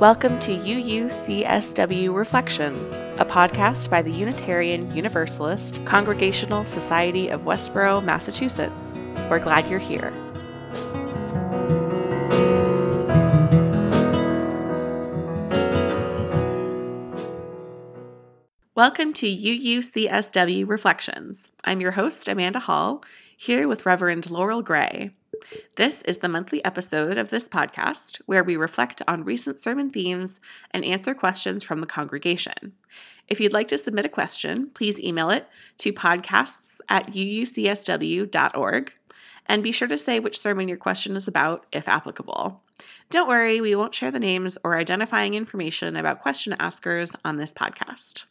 [0.00, 8.94] Welcome to UUCSW Reflections, a podcast by the Unitarian Universalist Congregational Society of Westborough, Massachusetts.
[9.28, 10.10] We're glad you're here.
[18.74, 21.50] Welcome to UUCSW Reflections.
[21.64, 23.04] I'm your host, Amanda Hall,
[23.36, 25.10] here with Reverend Laurel Gray.
[25.76, 30.40] This is the monthly episode of this podcast where we reflect on recent sermon themes
[30.70, 32.72] and answer questions from the congregation.
[33.28, 35.46] If you'd like to submit a question, please email it
[35.78, 38.92] to podcasts at uucsw.org
[39.46, 42.62] and be sure to say which sermon your question is about if applicable.
[43.10, 47.52] Don't worry, we won't share the names or identifying information about question askers on this
[47.52, 48.24] podcast.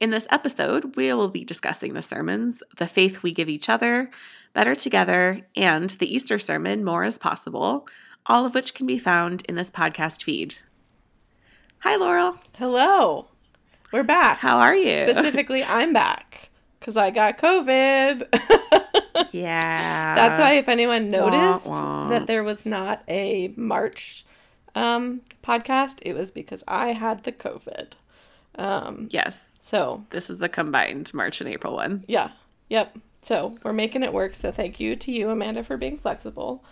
[0.00, 4.10] In this episode, we will be discussing the sermons The Faith We Give Each Other,
[4.54, 7.86] Better Together, and the Easter sermon, More as Possible,
[8.26, 10.56] all of which can be found in this podcast feed.
[11.80, 12.36] Hi, Laurel.
[12.58, 13.28] Hello.
[13.92, 14.38] We're back.
[14.38, 14.96] How are you?
[15.08, 18.26] Specifically, I'm back because I got COVID.
[19.32, 20.14] yeah.
[20.14, 21.74] That's why, if anyone noticed Wah,
[22.04, 22.08] wah.
[22.08, 24.24] that there was not a March
[24.74, 27.92] um, podcast, it was because I had the COVID.
[28.56, 29.51] Um, Yes.
[29.72, 32.04] So, This is the combined March and April one.
[32.06, 32.30] yeah.
[32.68, 32.96] Yep.
[33.22, 34.34] So, we're making it work.
[34.34, 36.62] So, thank you to you, Amanda, for being flexible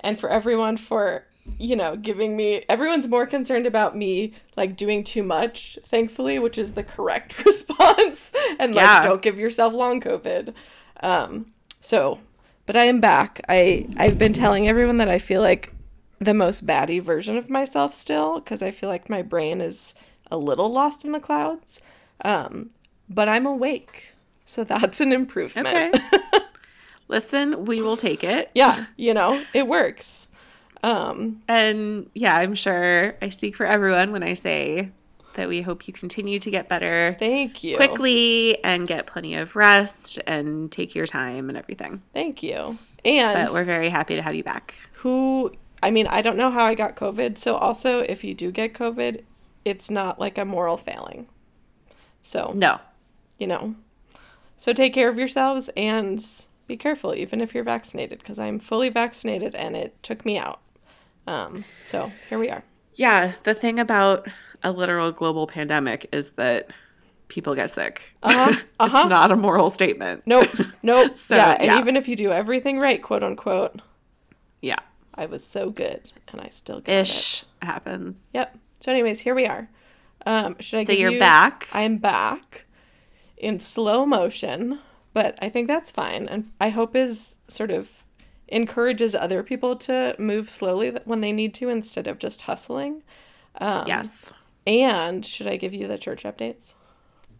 [0.00, 1.24] and for everyone for,
[1.58, 2.64] you know, giving me.
[2.68, 8.32] Everyone's more concerned about me, like, doing too much, thankfully, which is the correct response.
[8.58, 9.02] and, like, Yeah.
[9.02, 10.52] don't give yourself long COVID.
[11.00, 12.20] Um, so,
[12.66, 13.40] but I am back.
[13.48, 15.72] I I've been telling everyone that I feel like
[16.20, 19.94] the most baddie version of myself still because I feel like my brain is
[20.30, 21.80] a little lost in the clouds.
[22.24, 22.70] Um,
[23.08, 24.14] but I'm awake.
[24.44, 25.68] So that's an improvement.
[25.68, 25.92] Okay.
[27.08, 28.50] Listen, we will take it.
[28.54, 30.28] yeah, you know, it works.
[30.82, 34.90] Um, And yeah, I'm sure I speak for everyone when I say
[35.34, 37.76] that we hope you continue to get better thank you.
[37.76, 42.02] quickly and get plenty of rest and take your time and everything.
[42.12, 42.78] Thank you.
[43.04, 44.74] And But we're very happy to have you back.
[44.94, 47.38] who I mean, I don't know how I got COVID.
[47.38, 49.22] So also if you do get COVID,
[49.64, 51.28] it's not like a moral failing.
[52.22, 52.80] So No.
[53.38, 53.74] you know.
[54.56, 56.24] So take care of yourselves and
[56.66, 60.60] be careful, even if you're vaccinated, because I'm fully vaccinated and it took me out.
[61.26, 62.64] Um, so here we are.
[62.94, 64.26] Yeah, the thing about
[64.62, 66.70] a literal global pandemic is that
[67.28, 68.14] people get sick.
[68.22, 68.98] Uh-huh, uh-huh.
[69.00, 70.22] it's not a moral statement.
[70.26, 70.48] Nope,
[70.82, 71.16] nope.
[71.16, 71.78] So, yeah, and yeah.
[71.78, 73.80] even if you do everything right, quote unquote,
[74.60, 74.78] Yeah.
[75.14, 76.88] I was so good and I still it.
[76.88, 78.28] Ish happens.
[78.34, 78.56] Yep.
[78.80, 79.68] So, anyways, here we are.
[80.26, 80.84] Um, should I?
[80.84, 81.68] So give you're you- back.
[81.72, 82.64] I'm back
[83.36, 84.80] in slow motion,
[85.14, 88.02] but I think that's fine, and I hope is sort of
[88.48, 93.02] encourages other people to move slowly when they need to instead of just hustling.
[93.60, 94.32] Um, yes.
[94.66, 96.74] And should I give you the church updates?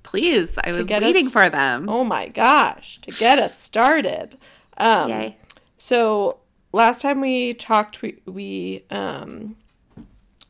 [0.02, 0.58] Please.
[0.62, 1.88] I was waiting us- for them.
[1.88, 4.38] Oh my gosh, to get us started.
[4.76, 5.36] Um, Yay.
[5.76, 6.38] So
[6.72, 9.56] last time we talked, we, we um,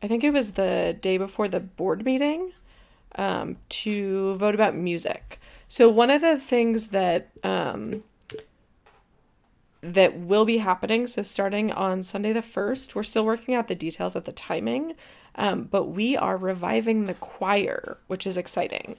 [0.02, 2.52] I think it was the day before the board meeting,
[3.16, 5.40] um, to vote about music.
[5.66, 8.04] So one of the things that um,
[9.80, 13.74] that will be happening, so starting on Sunday the first, we're still working out the
[13.74, 14.94] details of the timing,
[15.36, 18.96] um, but we are reviving the choir, which is exciting.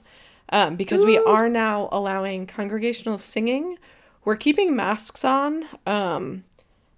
[0.52, 3.78] Um, because we are now allowing congregational singing.
[4.24, 5.64] We're keeping masks on.
[5.86, 6.42] Um,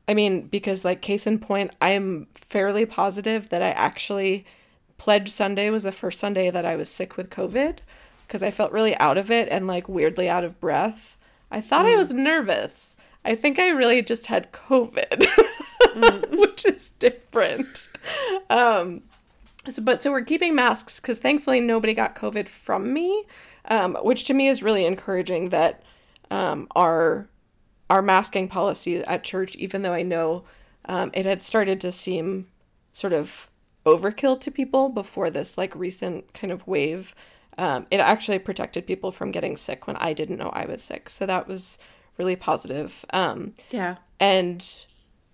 [0.09, 4.45] I mean, because like case in point, I'm fairly positive that I actually
[4.99, 7.79] Pledge Sunday was the first Sunday that I was sick with COVID
[8.27, 11.17] because I felt really out of it and like weirdly out of breath.
[11.51, 12.97] I thought I was nervous.
[13.25, 15.27] I think I really just had COVID,
[16.39, 17.89] which is different.
[18.49, 19.03] Um,
[19.69, 23.25] so, but so we're keeping masks because thankfully nobody got COVID from me,
[23.67, 25.83] um, which to me is really encouraging that
[26.31, 27.29] um, our
[27.93, 30.45] our masking policy at church, even though I know
[30.87, 32.47] um, it had started to seem
[32.91, 33.49] sort of
[33.85, 37.15] overkill to people before this like recent kind of wave,
[37.59, 41.11] um, it actually protected people from getting sick when I didn't know I was sick.
[41.11, 41.79] So that was
[42.17, 43.05] really positive.
[43.13, 43.97] Um, Yeah.
[44.19, 44.61] and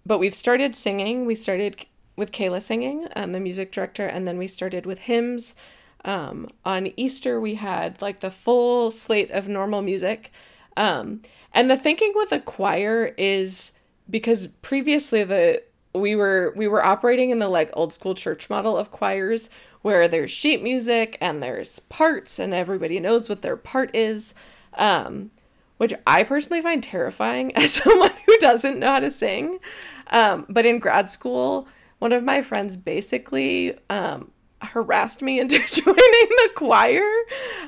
[0.04, 4.38] but we've started singing we started with kayla singing um, the music director and then
[4.38, 5.54] we started with hymns
[6.04, 10.32] um, on easter we had like the full slate of normal music
[10.78, 11.20] um,
[11.52, 13.72] and the thinking with the choir is
[14.08, 15.62] because previously the
[15.94, 19.50] we were we were operating in the like old school church model of choirs
[19.82, 24.34] where there's sheet music and there's parts and everybody knows what their part is
[24.74, 25.30] um,
[25.78, 29.58] which I personally find terrifying as someone who doesn't know how to sing.
[30.08, 31.66] Um, but in grad school,
[31.98, 34.30] one of my friends basically um,
[34.60, 37.08] harassed me into joining the choir.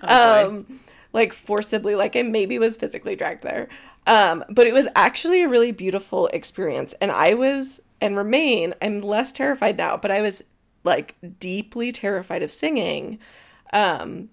[0.03, 0.81] Oh, um,
[1.13, 3.69] like forcibly, like I maybe was physically dragged there.
[4.07, 6.95] Um, but it was actually a really beautiful experience.
[7.01, 10.43] And I was and remain, I'm less terrified now, but I was
[10.85, 13.19] like deeply terrified of singing.
[13.73, 14.31] Um,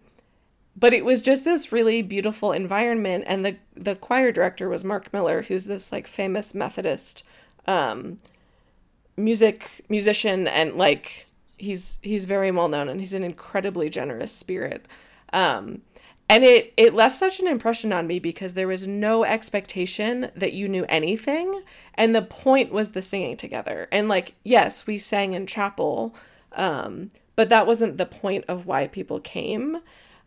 [0.77, 5.11] but it was just this really beautiful environment and the the choir director was Mark
[5.11, 7.23] Miller who's this like famous Methodist
[7.65, 8.19] um
[9.17, 11.25] music musician and like
[11.57, 14.85] he's he's very well known and he's an incredibly generous spirit
[15.33, 15.81] um
[16.29, 20.53] and it it left such an impression on me because there was no expectation that
[20.53, 21.63] you knew anything.
[21.93, 23.87] And the point was the singing together.
[23.91, 26.15] And like yes we sang in chapel
[26.53, 29.77] um but that wasn't the point of why people came.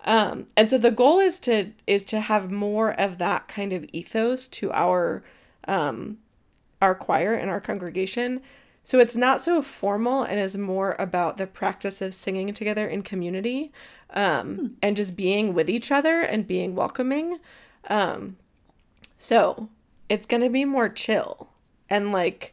[0.04, 3.84] Um and so the goal is to is to have more of that kind of
[3.92, 5.22] ethos to our
[5.68, 6.18] um
[6.80, 8.40] our choir and our congregation
[8.90, 13.04] so it's not so formal and is more about the practice of singing together in
[13.04, 13.70] community
[14.14, 17.38] um, and just being with each other and being welcoming.
[17.88, 18.36] Um,
[19.16, 19.68] so
[20.08, 21.50] it's going to be more chill
[21.88, 22.52] and like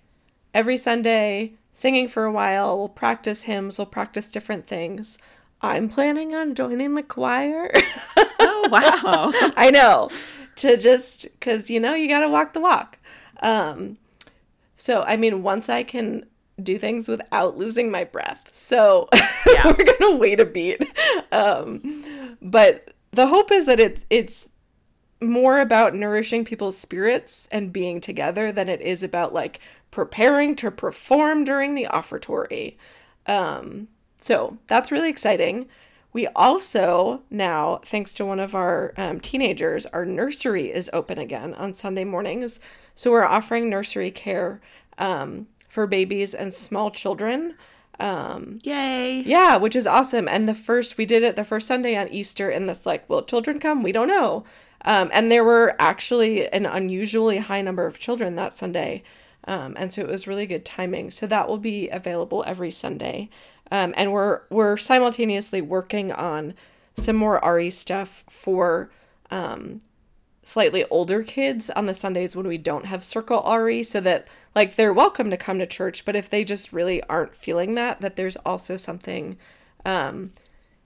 [0.54, 2.78] every Sunday, singing for a while.
[2.78, 5.18] We'll practice hymns, we'll practice different things.
[5.64, 7.72] I'm planning on joining the choir.
[8.40, 9.32] Oh, wow.
[9.58, 10.12] I know.
[10.58, 13.00] To just because you know you got to walk the walk.
[13.42, 13.98] Um,
[14.78, 16.26] so I mean, once I can
[16.64, 19.10] do things without losing my breath, so
[19.46, 19.66] Yeah.
[19.68, 20.86] we're gonna wait a beat.
[21.32, 24.48] Um, but the hope is that it's it's
[25.20, 29.60] more about nourishing people's spirits and being together than it is about like
[29.90, 32.78] preparing to perform during the offertory.
[33.26, 33.88] Um,
[34.22, 35.68] so that's really exciting.
[36.18, 41.54] We also now, thanks to one of our um, teenagers, our nursery is open again
[41.54, 42.60] on Sunday mornings.
[42.96, 44.60] So we're offering nursery care
[44.98, 47.54] um, for babies and small children.
[48.00, 49.20] Um, Yay.
[49.28, 50.28] yeah, which is awesome.
[50.28, 53.22] And the first, we did it the first Sunday on Easter, and this, like, will
[53.22, 53.84] children come?
[53.84, 54.44] We don't know.
[54.86, 59.04] Um, and there were actually an unusually high number of children that Sunday.
[59.44, 61.12] Um, and so it was really good timing.
[61.12, 63.30] So that will be available every Sunday.
[63.72, 66.54] Um, and we're we're simultaneously working on
[66.94, 68.90] some more RE stuff for
[69.30, 69.82] um,
[70.44, 74.76] slightly older kids on the Sundays when we don't have circle RE so that like
[74.76, 78.16] they're welcome to come to church but if they just really aren't feeling that that
[78.16, 79.38] there's also something
[79.86, 80.32] um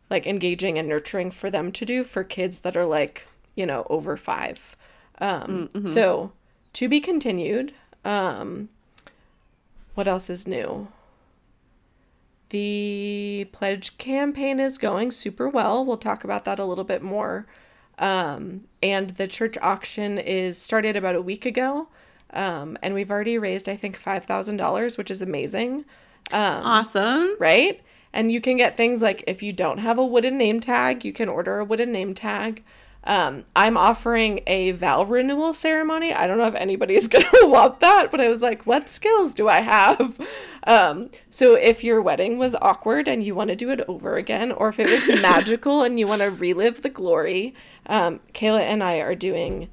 [0.10, 3.86] like engaging and nurturing for them to do for kids that are like you know
[3.89, 4.75] over 5
[5.19, 6.31] um so
[6.74, 7.74] to be continued.
[8.04, 8.69] Um
[9.94, 10.88] what else is new
[12.51, 15.83] the pledge campaign is going super well.
[15.83, 17.48] We'll talk about that a little bit more.
[17.98, 21.88] Um, and the church auction is started about a week ago.
[22.33, 25.86] Um, and we've already raised, I think, $5,000, which is amazing.
[26.31, 27.36] Um, Awesome.
[27.39, 27.81] right?
[28.13, 31.13] And you can get things like if you don't have a wooden name tag, you
[31.13, 32.63] can order a wooden name tag.
[33.03, 36.13] Um, I'm offering a vow renewal ceremony.
[36.13, 39.48] I don't know if anybody's gonna want that, but I was like, what skills do
[39.50, 40.19] I have?
[40.68, 44.52] Um, so if your wedding was awkward and you want to do it over again,
[44.52, 47.56] or if it was magical and you want to relive the glory,
[47.88, 49.69] um, Kayla and I are doing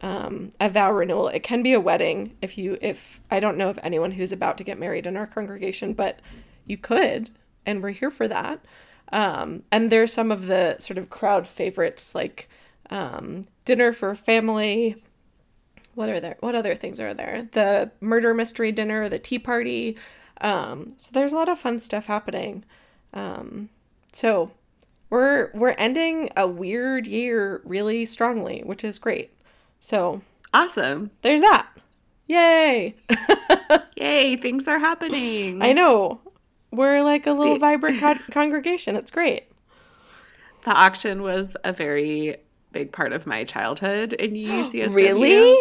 [0.00, 1.28] um, a vow renewal.
[1.28, 4.58] It can be a wedding if you if I don't know of anyone who's about
[4.58, 6.18] to get married in our congregation, but
[6.66, 7.30] you could,
[7.64, 8.64] and we're here for that.
[9.12, 12.48] Um, and there's some of the sort of crowd favorites like
[12.90, 15.02] um, dinner for family.
[15.94, 16.36] What are there?
[16.40, 17.48] What other things are there?
[17.52, 19.96] The murder mystery dinner, the tea party.
[20.42, 22.64] Um, so there's a lot of fun stuff happening.
[23.14, 23.68] Um,
[24.12, 24.50] so
[25.08, 29.32] we're we're ending a weird year really strongly, which is great.
[29.80, 30.20] So
[30.52, 31.10] Awesome.
[31.22, 31.68] there's that.
[32.26, 32.94] Yay!
[33.96, 35.62] Yay, things are happening.
[35.62, 36.20] I know.
[36.70, 38.96] We're like a little vibrant con- congregation.
[38.96, 39.44] It's great.
[40.64, 42.36] The auction was a very
[42.72, 44.90] big part of my childhood in UCSW.
[44.94, 45.56] Really?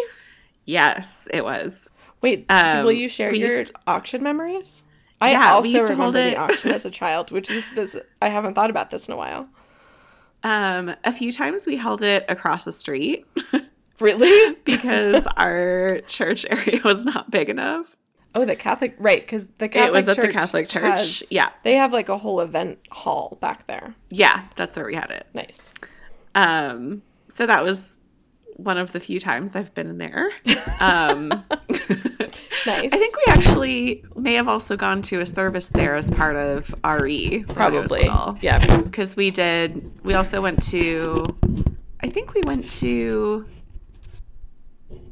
[0.66, 1.90] Yes, it was.
[2.22, 4.84] Wait, Um, will you share your used- auction memories?
[5.20, 7.64] I Yeah, also used to hold remember it- the auction as a child, which is
[7.76, 7.96] this.
[8.22, 9.50] I haven't thought about this in a while.
[10.44, 13.26] Um, a few times we held it across the street
[14.00, 14.56] Really?
[14.66, 17.96] because our church area was not big enough.
[18.34, 19.22] Oh, the Catholic, right?
[19.22, 20.84] Because the Catholic was at the Church Catholic church.
[20.84, 21.50] has- Yeah.
[21.64, 23.94] they have like a whole event hall back there.
[24.10, 25.28] Yeah, that's where we had it.
[25.36, 25.72] Nice.
[26.34, 27.98] Um, so that was
[28.58, 30.32] one of the few times I've been there.
[30.80, 31.30] Um,
[32.66, 32.90] Nice.
[32.94, 36.74] I think we actually may have also gone to a service there as part of
[36.84, 37.44] RE.
[37.50, 38.06] probably.
[38.42, 38.78] Yeah.
[38.84, 41.26] Because we did, we also went to,
[42.02, 43.48] I think we went to,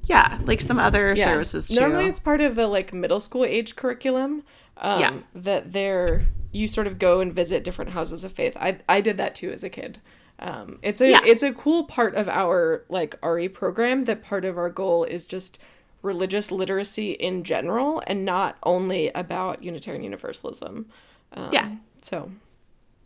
[0.05, 1.24] yeah, like some other Yeah.
[1.25, 1.79] services too.
[1.79, 4.43] Normally, it's part of the like middle school age curriculum.
[4.77, 5.13] Um, Yeah.
[5.36, 8.55] That they're you sort of go and visit different houses of faith.
[8.60, 10.00] I I did that too as a kid.
[10.39, 11.19] Um, it's a Yeah.
[11.25, 15.25] it's a cool part of our like RE program that part of our goal is
[15.25, 15.60] just
[16.01, 20.86] religious literacy in general and not only about Unitarian Universalism.
[21.34, 21.75] Um, Yeah.
[22.01, 22.31] So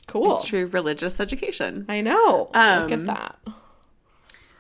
[0.08, 0.34] cool.
[0.34, 1.86] It's true religious education.
[1.90, 2.50] I know.
[2.54, 3.36] Look at Um, that.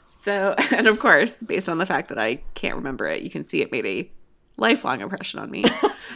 [0.08, 3.44] So, and of course, based on the fact that I can't remember it, you can
[3.44, 4.10] see it made a
[4.57, 5.63] lifelong impression on me.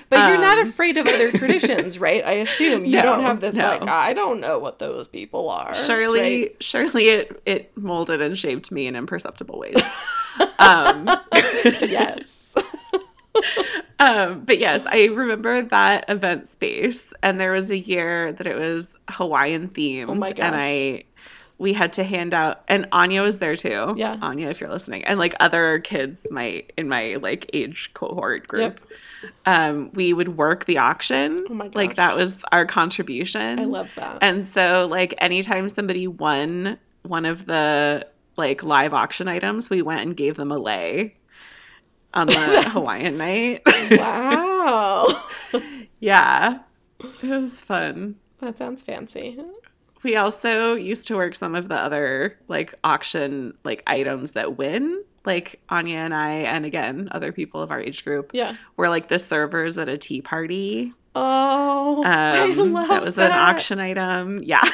[0.10, 2.24] But you're not um, afraid of other traditions, right?
[2.24, 3.68] I assume you don't have this no.
[3.68, 5.76] like I don't know what those people are.
[5.76, 6.64] surely, right?
[6.64, 9.76] surely it it molded and shaped me in imperceptible ways.
[10.60, 12.56] um, yes.
[14.00, 18.56] um, but yes, I remember that event space, and there was a year that it
[18.56, 20.56] was Hawaiian themed, Oh my and.
[20.56, 21.04] I
[21.60, 23.96] we had to hand out, and Anya was there too.
[23.98, 24.18] Yeah.
[24.22, 28.80] Anya, if you're listening, and like other kids, my in my like age cohort group.
[29.48, 31.44] Um, we would work the auction.
[31.50, 33.60] Oh my Like that was our contribution.
[33.60, 34.20] I love that.
[34.22, 40.02] And so, like, anytime somebody won one of the like live auction items, we went
[40.02, 41.16] and gave them a lei
[42.14, 43.64] on the Hawaiian night.
[43.92, 45.24] wow.
[46.00, 46.60] yeah,
[47.00, 48.18] it was fun.
[48.40, 49.40] that sounds fancy.
[50.08, 55.04] We also used to work some of the other like auction like items that win.
[55.26, 58.56] Like Anya and I, and again, other people of our age group, Yeah.
[58.78, 60.94] were like the servers at a tea party.
[61.14, 63.32] Oh, I Um, love that was that.
[63.32, 64.40] an auction item.
[64.42, 64.64] Yeah.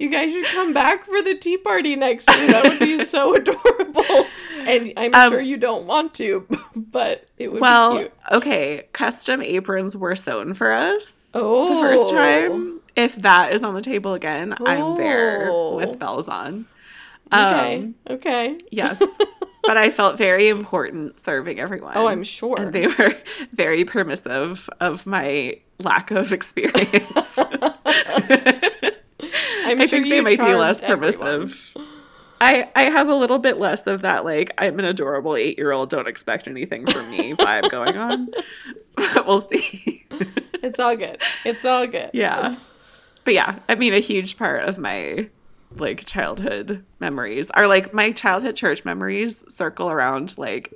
[0.00, 2.46] You guys should come back for the tea party next year.
[2.52, 4.26] That would be so adorable.
[4.60, 6.46] And I'm Um, sure you don't want to,
[6.76, 12.10] but it would be Well, okay, custom aprons were sewn for us Oh, the first
[12.10, 12.77] time.
[12.98, 15.76] If that is on the table again, I'm there Oh.
[15.76, 16.66] with bells on.
[17.32, 17.76] Okay.
[17.76, 18.58] Um, okay.
[18.70, 19.02] yes.
[19.64, 21.92] but I felt very important serving everyone.
[21.96, 22.58] Oh, I'm sure.
[22.58, 23.14] And they were
[23.52, 27.38] very permissive of my lack of experience.
[29.64, 31.12] I'm I sure think they might be less everyone.
[31.18, 31.76] permissive.
[32.40, 35.72] I, I have a little bit less of that like I'm an adorable eight year
[35.72, 38.28] old don't expect anything from me vibe going on
[38.94, 40.06] but we'll see
[40.62, 41.20] It's all good.
[41.44, 42.10] It's all good.
[42.12, 42.56] yeah
[43.28, 45.28] but yeah I mean a huge part of my
[45.76, 50.72] like childhood memories are like my childhood church memories circle around like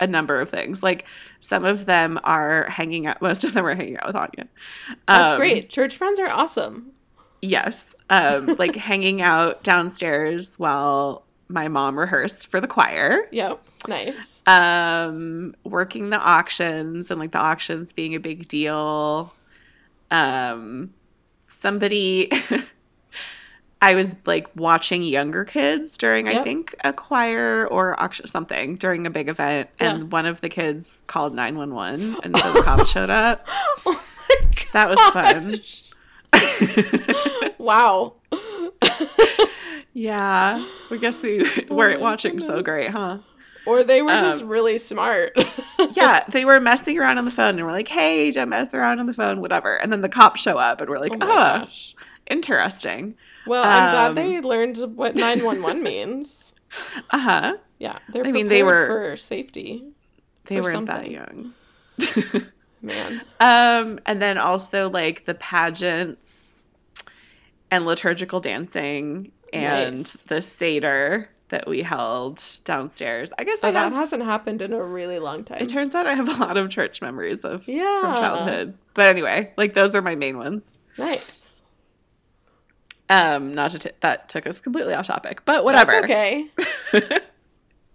[0.00, 1.06] a number of things like
[1.38, 4.48] some of them are hanging out most of them are hanging out with Anya
[5.06, 5.70] That's Um, great.
[5.70, 6.90] Church friends are awesome.
[7.40, 7.94] Yes.
[8.10, 13.28] Um, like hanging out downstairs while my mom rehearsed for the choir.
[13.30, 13.62] Yep.
[13.86, 14.42] Nice.
[14.48, 19.32] Um, working the auctions and like the auctions being a big deal.
[20.10, 20.92] Um,
[21.48, 22.30] somebody
[23.82, 29.06] I was like watching younger kids during I think a choir or auction something during
[29.06, 30.04] a big event and Yeah.
[30.06, 33.46] one of the kids called 911 and so the cops showed up.
[33.86, 34.02] Oh.
[34.72, 35.54] That was fun.
[37.58, 38.14] Wow.
[39.92, 43.18] Yeah, I guess we weren't my watching so great, huh?
[43.66, 45.36] Or they were just Um, really smart.
[45.92, 49.00] Yeah, they were messing around on the phone and we're like, hey, don't mess around
[49.00, 49.76] on the phone, whatever.
[49.76, 51.68] And then the cops show up and we're like, Oh oh,
[52.26, 53.14] interesting.
[53.46, 56.54] Well, I'm glad Um, they learned what 911 means.
[57.10, 57.56] Uh huh.
[57.78, 59.84] Yeah, they're I mean, they were- for safety.
[60.46, 61.52] They weren't that young.
[62.82, 63.22] Man.
[63.40, 66.64] um, and then also like the pageants
[67.70, 70.12] and liturgical dancing and Nice.
[70.14, 73.32] the Seder that we held downstairs.
[73.38, 75.58] I guess Oh, that have hasn't happened in a really long time.
[75.62, 78.00] It turns out I have a lot of church memories of Yeah.
[78.00, 78.78] from childhood.
[78.92, 80.72] But anyway, like those are my main ones.
[80.98, 81.62] nice.
[83.08, 85.92] Um, not to t- that took us completely off topic, but whatever.
[85.92, 86.48] That's okay.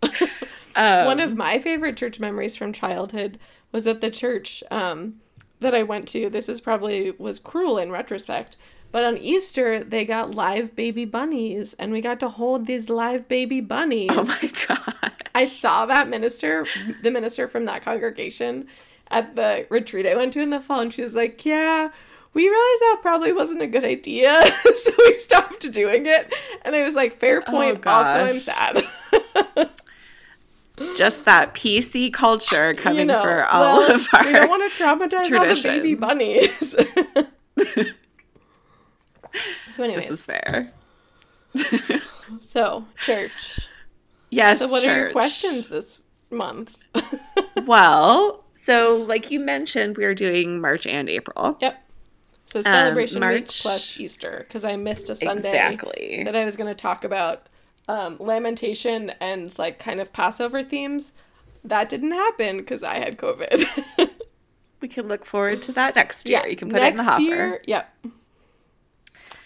[0.76, 3.38] Um, One of my favorite church memories from childhood
[3.74, 5.16] was at the church um,
[5.60, 6.30] that I went to.
[6.30, 8.56] This is probably was cruel in retrospect,
[8.92, 13.28] but on Easter they got live baby bunnies, and we got to hold these live
[13.28, 14.10] baby bunnies.
[14.12, 15.14] oh my god.
[15.36, 16.66] I saw that minister,
[17.02, 18.68] the minister from that congregation,
[19.10, 21.92] at the retreat I went to in the fall, and she was like, "Yeah."
[22.32, 26.32] We realized that probably wasn't a good idea, so we stopped doing it.
[26.62, 27.82] And I was like, fair oh, point.
[27.84, 28.88] Oh also, I'm sad.
[30.82, 34.50] It's just that PC culture coming you know, for all well, of our we don't
[34.50, 36.76] want to traumatize all the baby bunnies.
[39.80, 40.68] so, anyways, This is fair.
[42.50, 43.68] so church.
[44.30, 44.60] Yes.
[44.60, 46.76] So, what are your questions this month?
[47.66, 51.58] Well, so like you mentioned, we are doing March and April.
[51.62, 51.84] yep.
[52.46, 56.22] So celebration week March- plus Easter because I missed a Sunday Exactly.
[56.26, 57.48] that I was going to talk about
[57.88, 61.14] um, lamentation and like kind of Passover themes.
[61.64, 63.68] That didn't happen because I had COVID.
[64.82, 66.40] We can look forward to that next year.
[66.42, 67.22] Yeah, you can put it in the hopper.
[67.22, 67.94] Year, yep.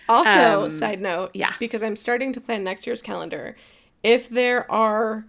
[0.09, 1.53] Also, Um, side note, yeah.
[1.59, 3.55] because I'm starting to plan next year's calendar.
[4.03, 5.25] If there are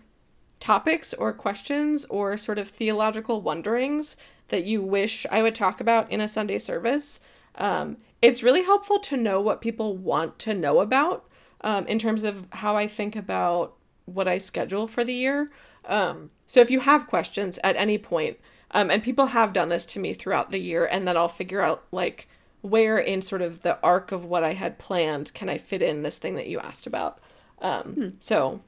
[0.60, 4.16] topics or questions or sort of theological wonderings
[4.48, 7.20] that you wish I would talk about in a Sunday service,
[7.56, 11.24] um, it's really helpful to know what people want to know about
[11.60, 13.74] um, in terms of how I think about
[14.06, 15.50] what I schedule for the year.
[15.86, 18.38] Um, so if you have questions at any point,
[18.70, 21.60] um, and people have done this to me throughout the year, and then I'll figure
[21.60, 22.28] out like
[22.64, 26.02] where in sort of the arc of what I had planned can I fit in
[26.02, 27.18] this thing that you asked about.
[27.60, 28.60] Um, So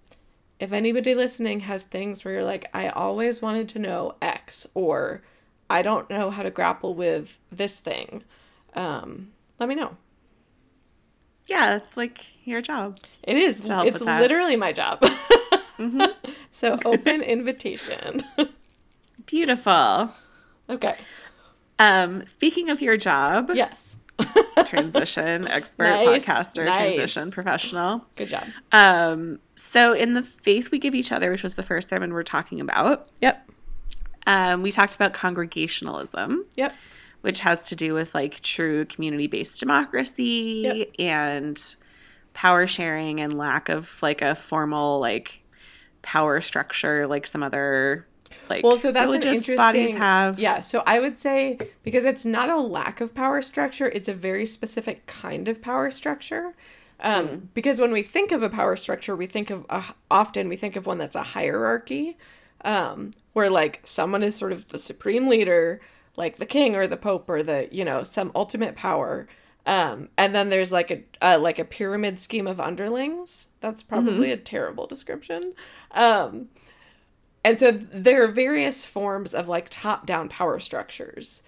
[0.61, 5.23] if anybody listening has things where you're like, I always wanted to know X, or
[5.71, 8.23] I don't know how to grapple with this thing,
[8.75, 9.97] um, let me know.
[11.47, 12.99] Yeah, it's like your job.
[13.23, 13.61] It is.
[13.87, 15.03] It's literally my job.
[16.53, 18.25] so open invitation.
[19.27, 20.11] Beautiful.
[20.69, 20.97] okay.
[21.79, 23.97] Um, speaking of your job, Yes.
[24.65, 26.77] transition expert, Nice, podcaster, nice.
[26.95, 28.07] transition professional.
[28.17, 28.45] Good job.
[28.73, 32.23] Um, so in the faith we give each other, which was the first sermon we're
[32.23, 33.51] talking about, Yep.
[34.27, 36.75] um, we talked about congregationalism, Yep.
[37.21, 40.89] which has to do with like true community-based democracy Yep.
[40.99, 41.75] and
[42.33, 45.43] power sharing and lack of like a formal like
[46.03, 48.07] power structure like some other
[48.49, 49.57] like Well, so that's an religious interesting.
[49.57, 50.39] bodies have.
[50.39, 50.61] Yeah.
[50.61, 54.47] So I would say because it's not a lack of power structure, it's a very
[54.47, 56.55] specific kind of power structure.
[57.01, 57.37] Um, Hmm.
[57.53, 60.77] Because when we think of a power structure, we think of a, often we think
[60.77, 62.17] of one that's a hierarchy,
[62.65, 65.81] um, where like someone is sort of the supreme leader,
[66.17, 69.29] like the king or the pope or the you know some ultimate power.
[69.67, 73.49] Um, and then there's like a uh, like a pyramid scheme of underlings.
[73.61, 75.53] That's probably a terrible description.
[77.47, 81.45] And so there are various forms of like top down power structures.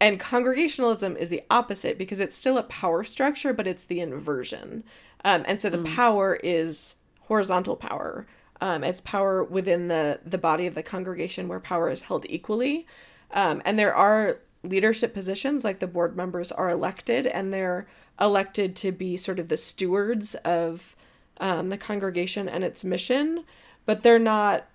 [0.00, 4.84] And congregationalism is the opposite because it's still a power structure, but it's the inversion.
[5.24, 8.28] Um, and so the power is horizontal power.
[8.60, 12.86] Um, it's power within the, the body of the congregation where power is held equally.
[13.32, 17.88] Um, and there are leadership positions, like the board members are elected, and they're
[18.20, 20.94] elected to be sort of the stewards of
[21.40, 23.42] um, the congregation and its mission,
[23.84, 24.68] but they're not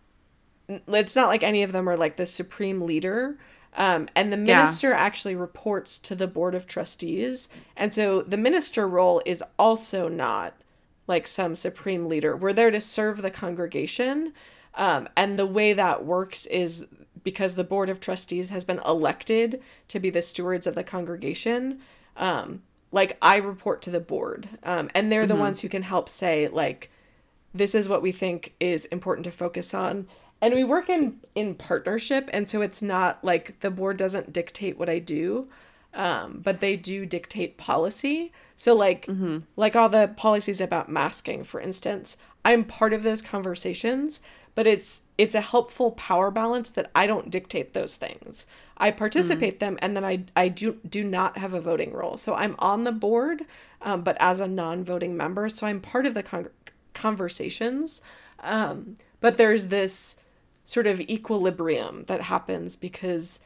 [0.68, 3.38] it's not like any of them are like the supreme leader.
[3.76, 4.60] Um, and the Yeah.
[4.60, 7.50] minister actually reports to the board of trustees.
[7.76, 10.54] And so the minister role is also not
[11.08, 12.36] like some supreme leader.
[12.38, 14.34] We're there to serve the congregation.
[14.76, 16.86] Um, and the way that works is
[17.24, 21.80] because the board of trustees has been elected to be the stewards of the congregation.
[22.16, 26.10] Um, like I report to the board, um, and they're the ones who can help
[26.10, 26.92] say like,
[27.54, 30.08] this is what we think is important to focus on
[30.44, 34.78] and we work in in partnership and so it's not like the board doesn't dictate
[34.78, 35.48] what i do
[35.96, 38.32] um, but they do dictate policy.
[38.56, 39.06] So like
[39.56, 44.22] like all the policies about masking for instance i'm part of those conversations
[44.56, 48.46] but it's it's a helpful power balance that i don't dictate those things.
[48.78, 52.18] I participate them and then i i do do not have a voting role.
[52.18, 53.46] So i'm on the board
[53.82, 56.50] um, but as a non-voting member so i'm part of the con-
[56.94, 58.02] conversations.
[58.40, 60.18] Um, but there's this
[60.64, 63.40] sort of equilibrium that happens because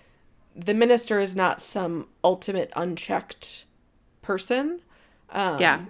[0.55, 3.65] the minister is not some ultimate unchecked
[4.21, 4.81] person.
[5.29, 5.81] Um, yeah.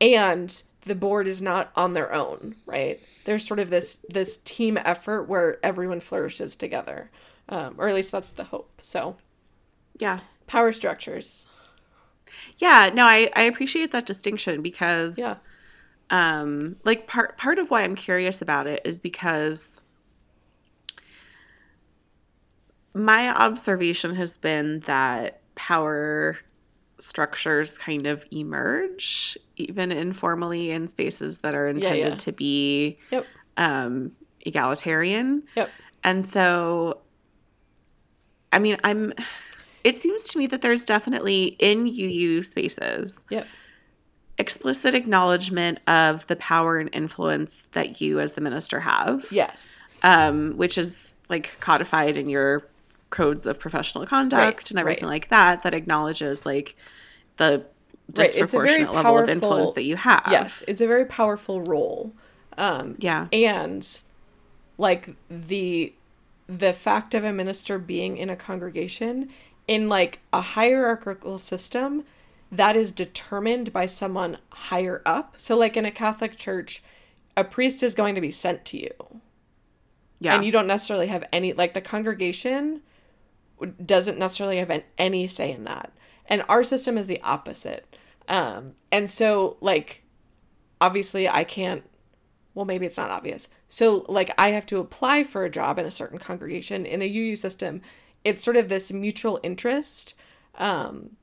[0.00, 2.98] and the board is not on their own right?
[3.24, 7.10] There's sort of this this team effort where everyone flourishes together.
[7.48, 8.80] Um, or at least that's the hope.
[8.80, 9.16] So
[9.98, 10.20] Yeah.
[10.46, 11.46] power structures.
[12.58, 15.36] Yeah, no, I, I appreciate that distinction because yeah.
[16.10, 19.80] um like part part of why I'm curious about it is because
[22.94, 26.38] my observation has been that power
[26.98, 32.14] structures kind of emerge even informally in spaces that are intended yeah.
[32.16, 33.26] to be yep.
[33.56, 35.42] um egalitarian.
[35.56, 35.70] Yep.
[36.04, 37.00] And so
[38.52, 39.12] i mean i'm
[39.84, 43.46] it seems to me that there's definitely in uu spaces yep.
[44.38, 49.26] explicit acknowledgement of the power and influence that you as the minister have.
[49.30, 49.78] Yes.
[50.02, 52.66] Um, which is like codified in your
[53.10, 55.10] codes of professional conduct Right, and everything right.
[55.10, 56.76] like that that acknowledges like
[57.36, 57.64] the
[58.16, 60.26] Right, it's a very disproportionate level of influence that you have.
[60.30, 62.12] Yes it's a very powerful role.
[62.56, 63.26] Um yeah.
[63.32, 63.86] and
[64.78, 65.92] like the
[66.48, 69.30] the fact of a minister being in a congregation
[69.68, 72.04] in like a hierarchical system
[72.50, 75.34] that is determined by someone higher up.
[75.36, 76.82] So like in a catholic church
[77.36, 79.20] a priest is going to be sent to you.
[80.18, 80.34] Yeah.
[80.34, 82.82] And you don't necessarily have any like the congregation
[83.84, 85.92] doesn't necessarily have any say in that.
[86.26, 87.96] And our system is the opposite.
[88.28, 90.04] Um, and so, like,
[90.80, 91.82] obviously, I can't,
[92.54, 93.48] well, maybe it's not obvious.
[93.66, 96.86] So, like, I have to apply for a job in a certain congregation.
[96.86, 97.82] In a UU system,
[98.24, 100.14] it's sort of this mutual interest.
[100.56, 101.16] Um,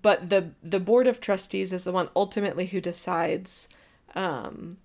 [0.00, 3.68] but the the board of trustees is the one ultimately who decides
[4.14, 4.78] um,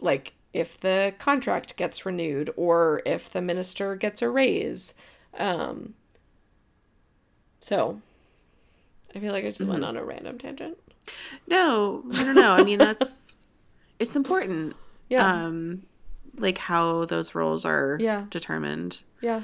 [0.00, 4.94] like if the contract gets renewed or if the minister gets a raise.
[5.38, 5.94] Um,
[7.60, 8.00] so
[9.14, 9.70] I feel like I just mm-hmm.
[9.70, 10.78] went on a random tangent.
[11.46, 12.52] No, I don't know.
[12.52, 13.34] I mean, that's
[13.98, 14.76] it's important.
[15.08, 15.26] Yeah.
[15.26, 15.82] Um,
[16.36, 18.24] like how those roles are yeah.
[18.30, 19.02] determined.
[19.20, 19.42] Yeah.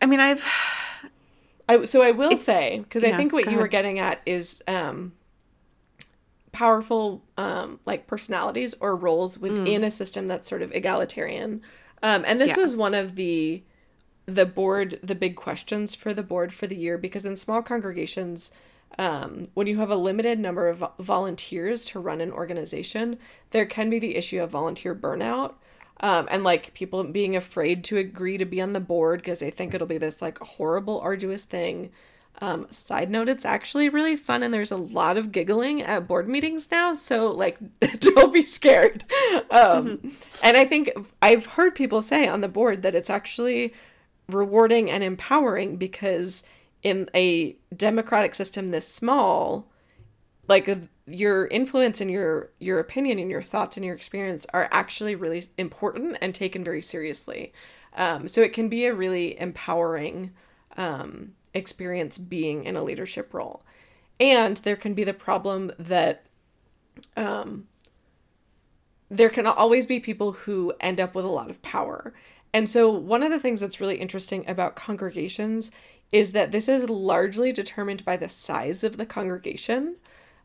[0.00, 0.46] I mean, I've.
[1.68, 3.60] I so I will say because yeah, I think what you ahead.
[3.60, 5.12] were getting at is um
[6.52, 9.86] powerful um, like personalities or roles within mm.
[9.86, 11.62] a system that's sort of egalitarian.
[12.02, 12.62] Um, and this yeah.
[12.62, 13.62] was one of the
[14.34, 18.52] the board the big questions for the board for the year because in small congregations
[18.98, 23.18] um, when you have a limited number of volunteers to run an organization
[23.50, 25.54] there can be the issue of volunteer burnout
[26.00, 29.50] um, and like people being afraid to agree to be on the board because they
[29.50, 31.90] think it'll be this like horrible arduous thing
[32.42, 36.28] um, side note, it's actually really fun and there's a lot of giggling at board
[36.28, 36.94] meetings now.
[36.94, 37.58] So, like,
[37.98, 39.04] don't be scared.
[39.50, 40.12] Um,
[40.42, 40.90] and I think
[41.20, 43.74] I've heard people say on the board that it's actually
[44.34, 46.42] rewarding and empowering because
[46.82, 49.68] in a democratic system this small,
[50.48, 50.68] like,
[51.06, 55.42] your influence and your your opinion and your thoughts and your experience are actually really
[55.58, 57.52] important and taken very seriously.
[57.96, 60.32] Um, so it can be a really empowering
[60.76, 63.62] um, experience being in a leadership role.
[64.20, 66.26] And there can be the problem that
[67.16, 67.66] um,
[69.10, 72.14] there can always be people who end up with a lot of power.
[72.52, 75.70] And so, one of the things that's really interesting about congregations
[76.12, 79.96] is that this is largely determined by the size of the congregation.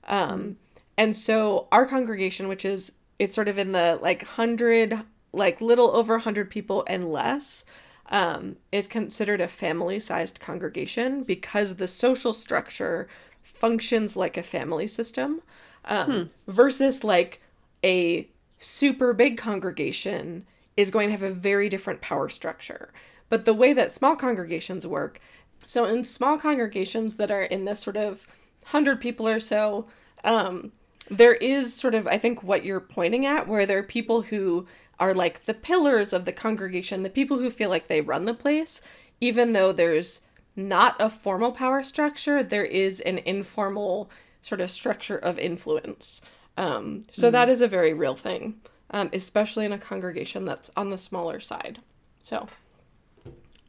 [0.08, 0.58] Um,
[0.98, 5.02] and so, our congregation, which is it's sort of in the like hundred,
[5.34, 7.66] like little over hundred people and less,
[8.10, 13.08] um, is considered a family sized congregation because the social structure
[13.42, 15.42] functions like a family system
[15.86, 16.22] um, hmm.
[16.52, 17.42] versus like
[17.84, 20.46] a super big congregation
[20.78, 22.92] is going to have a very different power structure.
[23.30, 25.20] But the way that small congregations work,
[25.66, 28.28] so in small congregations that are in this sort of
[28.64, 29.88] 100 people or so,
[30.24, 30.72] um,
[31.10, 34.66] there is sort of, I think, what you're pointing at, where there are people who
[35.00, 38.34] are like the pillars of the congregation, the people who feel like they run the
[38.34, 38.82] place,
[39.22, 40.22] even though there's
[40.56, 44.10] not a formal power structure, there is an informal
[44.42, 46.22] sort of structure of influence.
[46.58, 47.32] Um, so mm.
[47.34, 51.40] that is a very real thing, um, especially in a congregation that's on the smaller
[51.40, 51.80] side.
[52.22, 52.48] So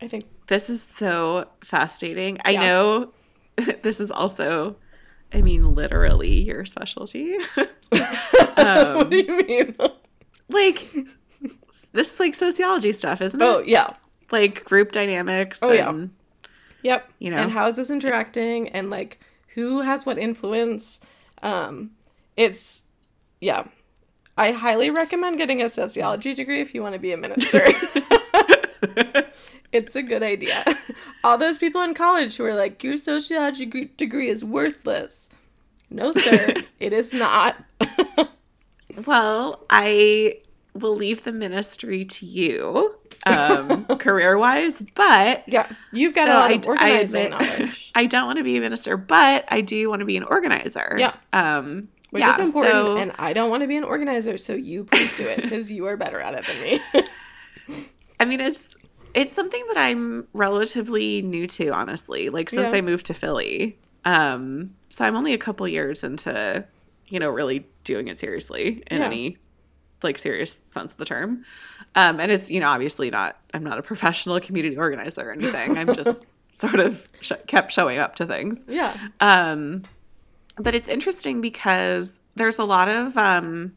[0.02, 2.38] I think this is so fascinating.
[2.44, 3.12] I know
[3.83, 4.76] this is also,
[5.33, 7.37] I mean, literally your specialty.
[7.37, 7.66] um,
[8.57, 9.76] what do you mean?
[10.48, 10.94] like
[11.92, 13.44] this is like sociology stuff, isn't it?
[13.44, 13.94] Oh yeah.
[14.31, 15.61] Like group dynamics.
[15.62, 16.11] Oh and,
[16.83, 16.92] yeah.
[16.94, 17.11] Yep.
[17.18, 17.37] You know.
[17.38, 19.20] And how is this interacting and like
[19.55, 21.00] who has what influence?
[21.42, 21.92] Um
[22.37, 22.85] it's
[23.40, 23.66] yeah.
[24.37, 27.62] I highly recommend getting a sociology degree if you want to be a minister.
[29.72, 30.64] it's a good idea.
[31.25, 35.31] All those people in college who are like, your sociology degree is worthless.
[35.88, 37.57] No, sir, it is not.
[39.05, 40.40] Well, I
[40.75, 42.96] will leave the ministry to you,
[43.27, 47.92] um, career wise, but yeah, you've got so a lot of organizing I, knowledge.
[47.94, 50.96] I don't want to be a minister, but I do want to be an organizer.
[50.99, 51.14] Yeah.
[51.33, 52.72] Um, which yeah, is important.
[52.72, 55.70] So, and I don't want to be an organizer, so you please do it because
[55.70, 57.87] you are better at it than me.
[58.20, 58.74] I mean, it's
[59.14, 62.29] it's something that I'm relatively new to, honestly.
[62.29, 62.79] Like since yeah.
[62.79, 66.66] I moved to Philly, um, so I'm only a couple years into
[67.09, 69.07] you know, really doing it seriously in yeah.
[69.07, 69.38] any
[70.02, 71.44] like serious sense of the term.
[71.94, 75.79] Um, and it's, you know, obviously not, I'm not a professional community organizer or anything.
[75.79, 78.64] I'm just sort of sh- kept showing up to things.
[78.68, 78.96] Yeah.
[79.20, 79.83] Um,
[80.57, 83.75] but it's interesting because there's a lot of, um,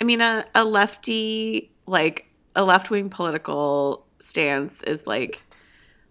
[0.00, 5.42] I mean, a, a lefty, like a left wing political stance is like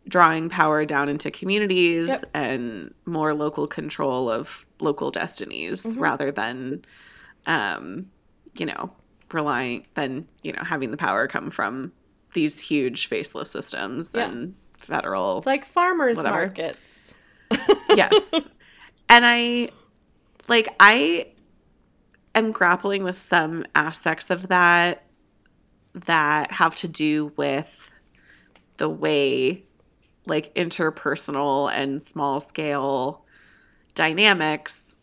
[0.08, 2.24] drawing power down into communities yep.
[2.34, 6.00] and more local control of local destinies mm-hmm.
[6.00, 6.84] rather than
[7.46, 8.08] um
[8.56, 8.92] you know
[9.32, 11.92] relying than you know having the power come from
[12.34, 14.28] these huge faceless systems yeah.
[14.28, 16.36] and federal it's like farmers whatever.
[16.36, 17.14] markets
[17.96, 18.34] yes
[19.10, 19.70] and i
[20.48, 21.28] like i
[22.36, 25.04] am grappling with some aspects of that
[25.94, 27.92] that have to do with
[28.78, 29.64] the way
[30.26, 33.26] like interpersonal and small scale
[33.96, 34.96] dynamics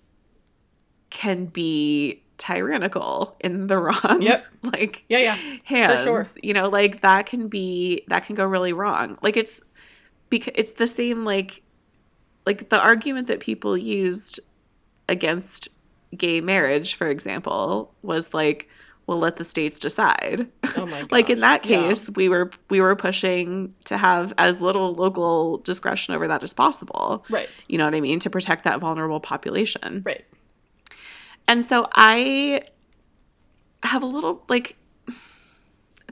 [1.11, 4.47] can be tyrannical in the wrong Yep.
[4.62, 5.37] like Yeah, yeah.
[5.64, 6.27] hands sure.
[6.42, 9.61] you know like that can be that can go really wrong like it's
[10.31, 11.62] because it's the same like
[12.47, 14.41] like the argument that people used
[15.09, 15.69] against
[16.17, 18.69] gay marriage for example was like
[19.07, 21.63] well let the states decide Oh my like in gosh.
[21.63, 21.89] that Yeah.
[21.89, 26.55] case we were we were pushing to have as little local discretion over that as
[26.55, 27.49] possible Right.
[27.69, 30.25] you know what i mean to protect that vulnerable population Right.
[31.49, 32.63] and so I
[33.83, 34.77] have a little like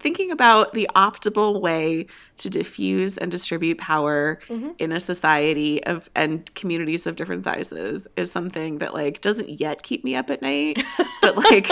[0.05, 4.71] thinking about the optimal way to diffuse and distribute power Mm-hmm.
[4.79, 9.83] in a society of and communities of different sizes is something that like doesn't yet
[9.83, 10.85] keep me up at night,
[11.23, 11.69] but like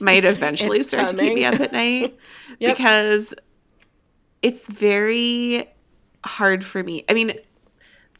[0.00, 2.18] might eventually It's start to keep me up at night
[2.58, 2.76] Yep.
[2.76, 3.32] because
[4.42, 5.68] it's very
[6.24, 7.04] hard for me.
[7.08, 7.32] I mean,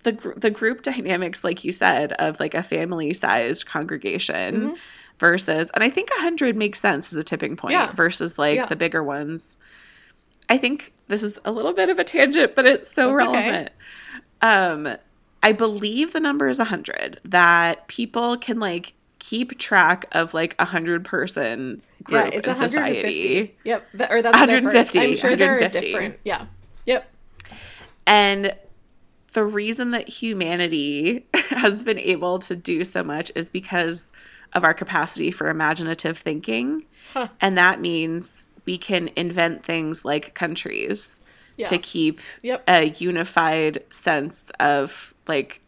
[0.05, 4.75] the gr- the group dynamics, like you said, of like a family sized congregation Mm-hmm.
[5.19, 7.93] Versus, and I think a hundred makes sense as a tipping point Yeah.
[7.93, 8.67] versus like Yeah.
[8.67, 9.57] the bigger ones.
[10.49, 13.39] I think this is a little bit of a tangent, but it's so That's okay.
[13.51, 13.71] relevant.
[14.43, 14.97] Um,
[15.43, 20.55] I believe the number is a hundred that people can like keep track of like
[20.59, 22.69] a hundred person group yeah, it's in 150.
[22.69, 23.57] society.
[23.65, 23.87] Yep.
[24.11, 26.19] Or that's what I've 150, I'm sure there are different.
[26.25, 26.47] Yeah.
[26.87, 27.11] Yep.
[28.07, 28.55] And
[29.33, 34.13] the reason that humanity has been able to do so much is because
[34.57, 36.85] of our capacity for imaginative thinking.
[37.13, 37.29] Huh.
[37.41, 41.21] And that means we can invent things like countries
[41.57, 41.67] Yeah.
[41.67, 42.65] to keep Yep.
[42.69, 45.61] a unified sense of like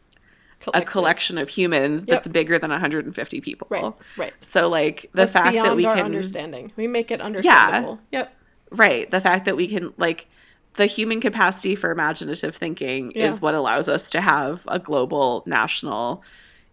[0.75, 2.09] a collection of humans Yep.
[2.09, 3.69] that's bigger than 150 people.
[3.71, 3.93] Right.
[4.17, 4.33] Right.
[4.41, 6.73] So like the That's fact that we our can understanding.
[6.77, 8.01] We make it understandable.
[8.11, 8.35] Yep.
[8.73, 9.11] Right.
[9.11, 10.27] The fact that we can like
[10.75, 13.27] the human capacity for imaginative thinking Yeah.
[13.27, 16.23] is what allows us to have a global, national,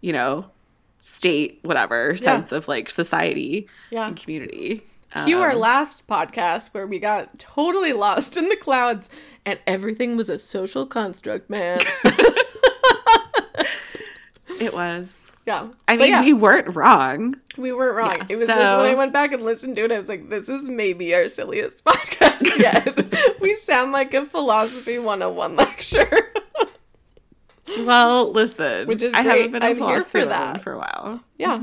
[0.01, 0.45] you know,
[0.99, 4.07] state, whatever sense of like society Yeah.
[4.07, 4.81] and community.
[5.23, 9.09] Cue our Um, last podcast where we got totally lost in the clouds
[9.45, 11.79] and everything was a social construct, man.
[14.59, 15.31] it was.
[15.45, 15.67] yeah.
[15.87, 17.35] I But mean, yeah, we weren't wrong.
[17.57, 18.17] we weren't wrong.
[18.17, 20.29] yeah, it was just when I went back and listened to it, I was like,
[20.29, 23.39] this is maybe our silliest podcast yet.
[23.41, 26.33] we sound like a philosophy 101 lecture.
[27.79, 29.35] Well, listen, Which is I great.
[29.37, 30.61] haven't been a I'm here philosophy for that.
[30.61, 31.21] for a while.
[31.37, 31.59] yeah.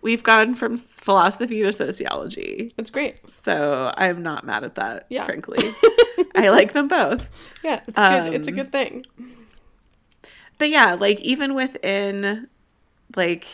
[0.00, 3.16] We've gone from philosophy to sociology, It's great.
[3.28, 5.06] so I'm not mad at that.
[5.10, 5.24] Yeah.
[5.24, 5.58] frankly,
[6.36, 7.28] I like them both.
[7.64, 8.34] Yeah, it's good.
[8.34, 9.06] It's a Um, good thing.
[10.58, 12.46] but yeah, like even within
[13.16, 13.46] like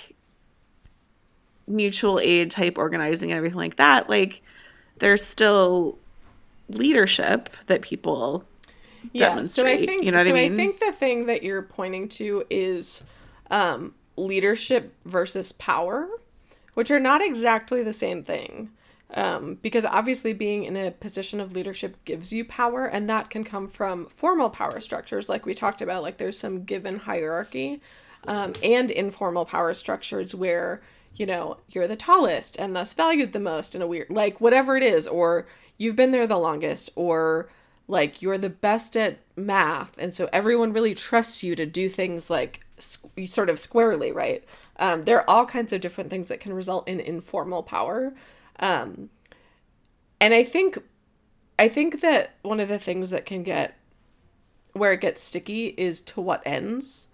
[1.67, 4.43] mutual aid type organizing and everything like that, like
[4.99, 5.99] there's still
[6.69, 8.45] leadership that people
[9.13, 9.45] Yeah.
[9.45, 10.53] So I think you know what I so mean?
[10.53, 13.05] I think the thing that you're pointing to is
[13.51, 16.09] um, leadership versus power,
[16.75, 18.71] which are not exactly the same thing.
[19.17, 23.45] Um, because obviously being in a position of leadership gives you power, and that can
[23.45, 26.03] come from formal power structures, like we talked about.
[26.03, 27.81] Like there's some given hierarchy,
[28.27, 30.83] um, and informal power structures where
[31.15, 34.77] you know you're the tallest and thus valued the most in a weird like whatever
[34.77, 35.47] it is, or
[35.79, 37.49] you've been there the longest, or
[37.87, 42.31] like you're the best at math and so everyone really trusts you to do things
[42.31, 42.61] like
[43.27, 44.45] sort of squarely right?
[44.79, 48.15] Um, there are all kinds of different things that can result in informal power.
[48.59, 49.11] Um,
[50.21, 50.79] and i think
[51.59, 53.77] i think that one of the things that can get
[54.75, 57.09] where it gets sticky is to what ends.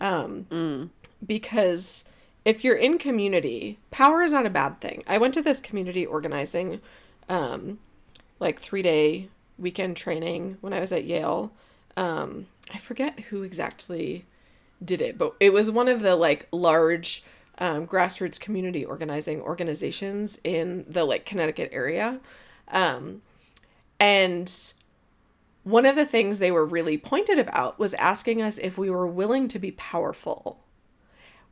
[0.00, 0.90] Um,
[1.24, 2.04] because
[2.44, 5.02] if you're in community power is not a bad thing.
[5.06, 6.80] I went to this community organizing
[7.28, 7.78] um,
[8.40, 11.52] like three day weekend training when I was at Yale.
[11.96, 14.24] Um, I forget who exactly
[14.84, 17.22] did it, but it was one of the like large
[17.58, 22.20] um, grassroots community organizing organizations in the like Connecticut area.
[22.68, 23.22] Um,
[24.00, 24.52] and
[25.62, 29.06] one of the things they were really pointed about was asking us if we were
[29.06, 30.60] willing to be powerful,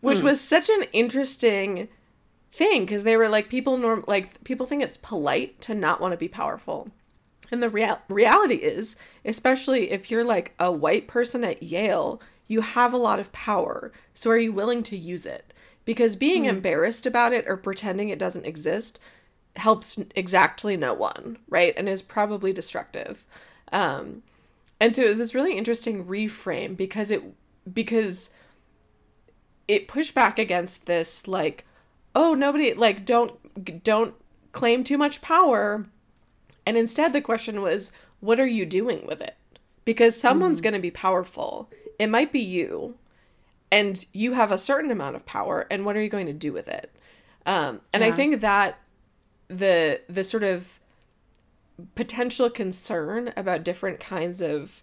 [0.01, 1.89] which was such an interesting
[2.53, 6.13] thing because they were like people norm like people think it's polite to not want
[6.13, 6.91] to be powerful
[7.53, 12.61] and the real- reality is especially if you're like a white person at Yale you
[12.61, 13.93] have a lot of power.
[14.13, 15.55] So are you willing to use it?
[15.87, 19.01] Because being embarrassed about it or pretending it doesn't exist
[19.57, 21.75] helps exactly no one right?
[21.77, 23.25] And is probably destructive.
[23.71, 24.23] Um
[24.81, 27.23] and so it was this really interesting reframe because it
[27.73, 28.31] because
[29.69, 31.65] it pushed back against this like
[32.15, 34.15] oh nobody like don't don't
[34.53, 35.87] claim too much power
[36.67, 39.37] and instead the question was what are you doing with it
[39.85, 41.69] because someone's going to be powerful.
[41.99, 42.97] It might be you,
[43.71, 45.67] and you have a certain amount of power.
[45.71, 46.93] And what are you going to do with it?
[47.47, 48.79] Um, and I think that
[49.49, 50.79] the the sort of
[51.95, 54.83] potential concern about different kinds of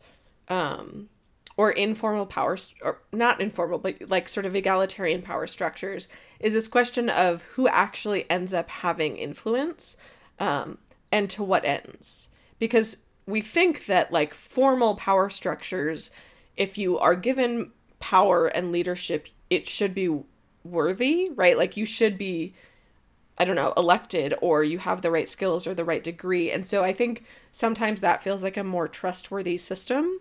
[0.50, 1.10] um,
[1.56, 6.54] or informal power st- or not informal but like sort of egalitarian power structures is
[6.54, 9.96] this question of who actually ends up having influence
[10.40, 10.78] um,
[11.12, 16.12] and to what ends because we think that like formal power structures
[16.58, 20.22] if you are given power and leadership it should be
[20.64, 22.54] worthy right like you should be
[23.40, 26.52] I don't know, elected or you have the right skills or the right degree.
[26.52, 30.20] And so I think sometimes that feels like a more trustworthy system.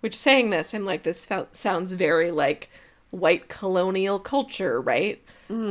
[0.00, 2.68] Which saying this, I'm like, this sounds very like
[3.10, 5.22] white colonial culture, right?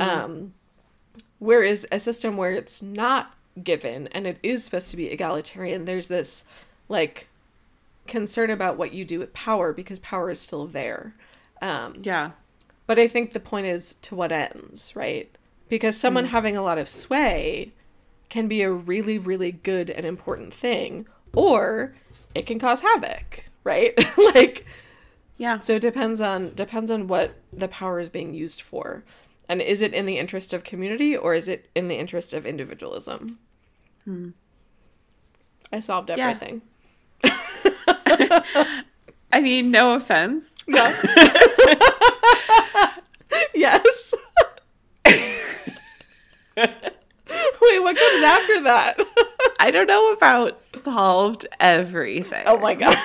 [0.02, 0.54] Um,
[1.40, 6.08] whereas a system where it's not given and it is supposed to be egalitarian, there's
[6.08, 6.46] this
[6.90, 7.28] like
[8.08, 11.14] concern about what you do with power because power is still there.
[11.62, 12.32] Um, Yeah.
[12.86, 15.30] but I think the point is to what ends, right?
[15.70, 17.72] Because someone having a lot of sway
[18.30, 21.94] can be a really, really good and important thing, or
[22.36, 23.94] it can cause havoc, right?
[24.34, 24.66] like,
[25.38, 25.60] Yeah.
[25.60, 29.04] so it depends on depends on what the power is being used for,
[29.50, 32.46] and is it in the interest of community or is it in the interest of
[32.46, 33.40] individualism?
[35.72, 36.30] I solved Yeah.
[36.30, 36.62] everything.
[39.34, 40.54] I mean, no offense.
[40.68, 40.94] Yeah.
[43.54, 44.14] yes.
[46.58, 48.96] Wait, what comes after that?
[49.60, 52.44] I don't know about solved everything.
[52.48, 52.96] oh my god.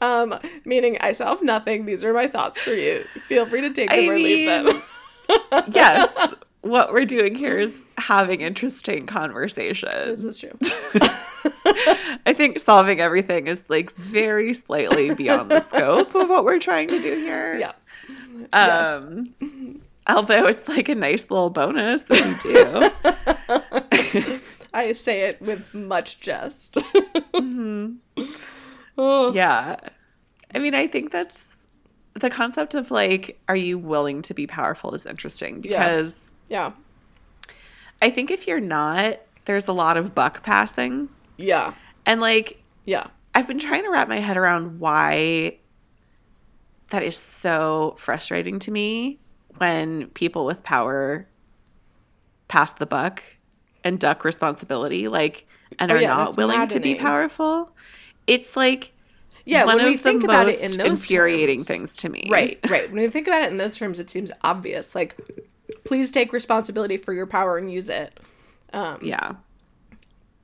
[0.00, 1.84] um, meaning I solved nothing.
[1.84, 3.04] These are my thoughts for you.
[3.28, 4.82] Feel free to take them I or leave them.
[5.72, 6.16] yes.
[6.62, 10.22] What we're doing here is having interesting conversations.
[10.22, 10.58] this is true.
[12.26, 16.88] I think solving everything is like very slightly beyond the scope of what we're trying
[16.88, 17.56] to do here.
[17.56, 17.72] Yeah.
[18.52, 19.34] Um,
[20.06, 22.90] although it's like a nice little bonus if you do.
[24.72, 26.76] I say it with much jest.
[28.98, 29.76] oh, yeah.
[30.54, 31.66] I mean, I think that's
[32.14, 36.72] the concept of like, are you willing to be powerful is interesting because yeah.
[38.02, 41.08] I think if you're not, there's a lot of buck passing.
[41.38, 41.74] Yeah.
[42.06, 43.06] And like, Yeah.
[43.34, 45.56] I've been trying to wrap my head around why
[46.88, 49.18] that is so frustrating to me
[49.58, 51.26] when people with power
[52.48, 53.22] pass the buck
[53.84, 55.46] and duck responsibility, like,
[55.78, 57.70] and Oh, are yeah, not willing to be powerful.
[58.26, 58.92] It's like
[59.44, 62.28] Yeah, one when we think about it in those infuriating terms- things to me.
[62.30, 62.90] Right, right.
[62.90, 64.94] When you think about it in those terms, it seems obvious.
[64.94, 65.16] Like,
[65.84, 68.18] please take responsibility for your power and use it.
[68.72, 69.32] Um, Yeah.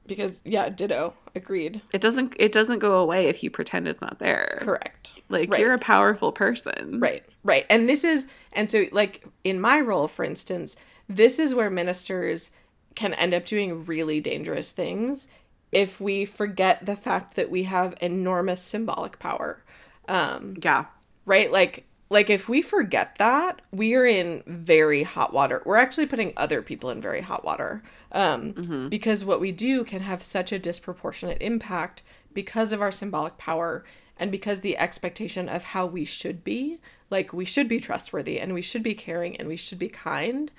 [0.06, 1.14] Because yeah, ditto.
[1.34, 1.82] Agreed.
[1.92, 4.58] It doesn't it doesn't go away if you pretend it's not there.
[4.60, 5.14] Correct.
[5.28, 5.60] Like Right.
[5.60, 7.00] you're a powerful person.
[7.00, 7.66] Right, right.
[7.68, 10.76] And this is, and so, like, in my role, for instance,
[11.08, 12.52] this is where ministers
[12.94, 15.26] can end up doing really dangerous things
[15.72, 19.62] if we forget the fact that we have enormous symbolic power.
[20.08, 20.84] Um, Yeah.
[21.26, 21.50] right?
[21.50, 25.62] Like, like if we forget that, we are in very hot water.
[25.64, 27.82] We're actually putting other people in very hot water.
[28.12, 33.38] Um, because what we do can have such a disproportionate impact because of our symbolic
[33.38, 33.84] power
[34.18, 36.78] and because the expectation of how we should be,
[37.10, 40.52] like we should be trustworthy and we should be caring and we should be kind.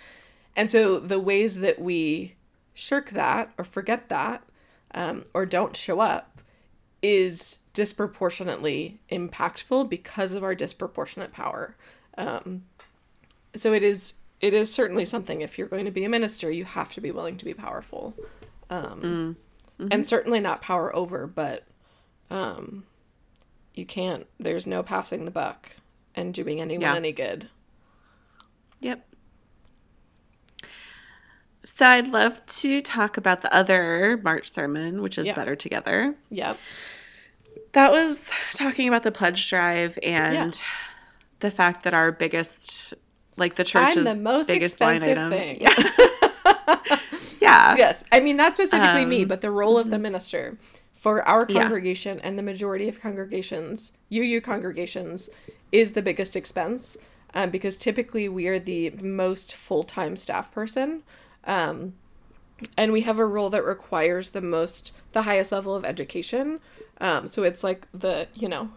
[0.55, 2.35] And so the ways that we
[2.73, 4.43] shirk that or forget that
[4.93, 6.41] um, or don't show up
[7.01, 11.75] is disproportionately impactful because of our disproportionate power.
[12.17, 12.63] Um,
[13.55, 16.65] so it is it is certainly something if you're going to be a minister, you
[16.65, 18.15] have to be willing to be powerful.
[18.71, 19.37] Um,
[19.79, 21.65] And certainly not power over, but
[22.31, 22.83] um,
[23.75, 25.73] you can't, there's no passing the buck
[26.15, 26.95] and doing anyone Yeah.
[26.95, 27.47] any good.
[28.79, 29.07] Yep.
[31.63, 35.35] So I'd love to talk about the other March sermon, which is Yeah.
[35.35, 36.15] Better Together.
[36.31, 36.57] Yep.
[37.73, 40.61] That was talking about the pledge drive and
[41.39, 42.93] the fact that our biggest,
[43.35, 45.29] like the church's the most biggest line item.
[45.29, 45.61] thing.
[45.61, 45.73] Yeah.
[47.39, 47.75] yeah.
[47.77, 50.57] Yes, I mean not specifically me, Um, but the role of the minister
[50.95, 51.61] for our Yeah.
[51.61, 55.29] congregation and the majority of congregations, UU congregations,
[55.71, 56.97] is the biggest expense
[57.33, 61.03] um, because typically we are the most full time staff person,
[61.45, 61.93] um,
[62.75, 66.59] and we have a role that requires the most, the highest level of education.
[66.99, 68.69] Um, so it's like the you know.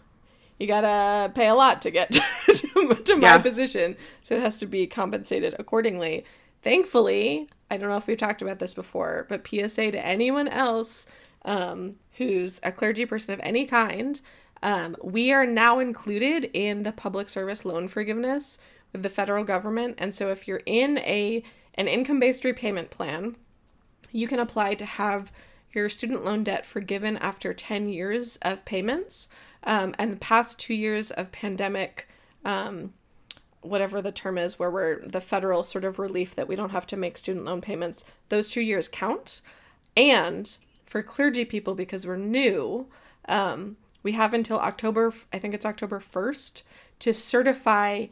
[0.59, 2.21] You gotta pay a lot to get to,
[3.05, 3.39] to my Yeah.
[3.39, 6.25] position, so it has to be compensated accordingly.
[6.63, 11.07] Thankfully, I don't know if we've talked about this before, but PSA to anyone else
[11.47, 14.21] um, who's a clergy person of any kind,
[14.63, 18.59] um, we are now included in the public service loan forgiveness
[18.93, 19.95] with the federal government.
[19.99, 21.43] And so if you're in a
[21.75, 23.37] an income-based repayment plan,
[24.13, 25.33] you can apply to have
[25.73, 29.29] your student loan debt forgiven after 10 years of payments.
[29.65, 32.09] Um, and the past two years of pandemic,
[32.45, 32.93] um,
[33.61, 36.87] whatever the term is, where we're the federal sort of relief that we don't have
[36.89, 39.43] to make student loan payments, those two years count.
[39.97, 42.87] And for clergy people, because we're new,
[43.29, 46.63] um, we have until October, I think it's October 1st,
[47.01, 48.07] to certify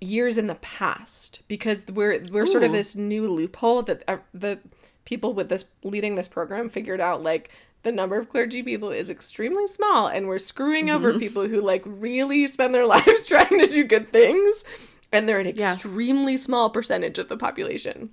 [0.00, 2.46] years in the past because we're we're Ooh.
[2.46, 4.58] sort of this new loophole that uh, the
[5.04, 7.50] people with this leading this program figured out like
[7.82, 10.96] the number of clergy people is extremely small and we're screwing mm-hmm.
[10.96, 14.64] over people who like really spend their lives trying to do good things
[15.12, 16.38] and they're an extremely yeah.
[16.38, 18.10] small percentage of the population.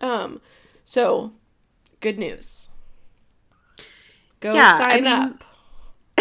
[0.00, 0.40] Um
[0.84, 1.32] so
[2.00, 2.68] good news.
[4.40, 5.38] Go yeah, sign I mean,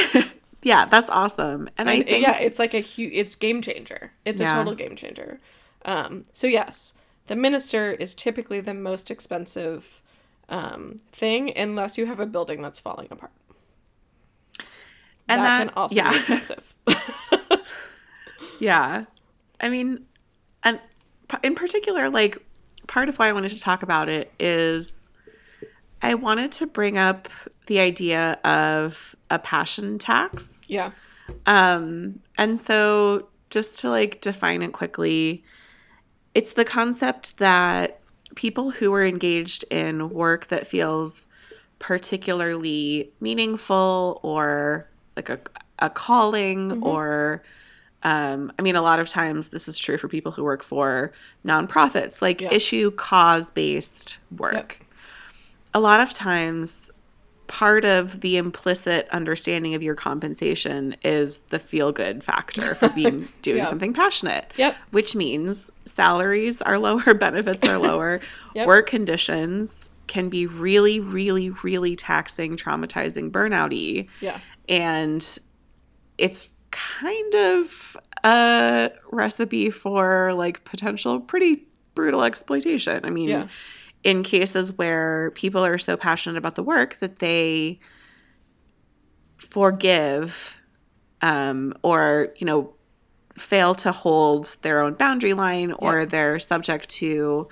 [0.05, 0.33] up.
[0.63, 1.69] Yeah that's awesome.
[1.77, 4.11] And, and i think yeah it's like a huge it's game changer.
[4.25, 4.53] It's yeah.
[4.53, 5.39] a total game changer.
[5.85, 6.93] Um so yes
[7.31, 10.01] the minister is typically the most expensive
[10.49, 13.31] um, thing unless you have a building that's falling apart.
[15.29, 16.11] And that, that can also yeah.
[16.11, 16.75] be expensive.
[18.59, 19.05] yeah.
[19.61, 20.07] I mean,
[20.61, 20.81] and
[21.41, 22.37] in particular, like,
[22.87, 25.13] part of why I wanted to talk about it is
[26.01, 27.29] I wanted to bring up
[27.67, 30.65] the idea of a passion tax.
[30.67, 30.91] Yeah.
[31.45, 35.45] Um, and so just to like define it quickly,
[36.33, 37.99] it's the concept that
[38.35, 41.27] people who are engaged in work that feels
[41.79, 45.39] particularly meaningful or like a,
[45.79, 46.83] a calling mm-hmm.
[46.83, 47.43] or
[48.03, 51.11] um, I mean, a lot of times this is true for people who work for
[51.45, 52.51] nonprofits, like yeah.
[52.51, 54.53] issue cause based work.
[54.53, 54.73] Yep.
[55.73, 56.90] A lot of times
[57.51, 63.27] part of the implicit understanding of your compensation is the feel good factor for being
[63.41, 63.67] doing yep.
[63.67, 64.49] something passionate.
[64.55, 64.73] Yep.
[64.91, 68.21] Which means salaries are lower, benefits are lower,
[68.55, 68.67] yep.
[68.67, 74.07] work conditions can be really, really, really taxing, traumatizing, burnouty.
[74.21, 74.39] Yeah.
[74.69, 75.21] And
[76.17, 83.03] it's kind of a recipe for like potential pretty brutal exploitation.
[83.03, 83.47] I mean, yeah
[84.03, 87.79] in cases where people are so passionate about the work that they
[89.37, 90.57] forgive
[91.21, 92.73] um, or you know
[93.37, 96.09] fail to hold their own boundary line or yep.
[96.09, 97.47] they're subject to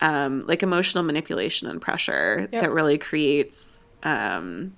[0.00, 2.62] um, like emotional manipulation and pressure yep.
[2.62, 4.74] that really creates um,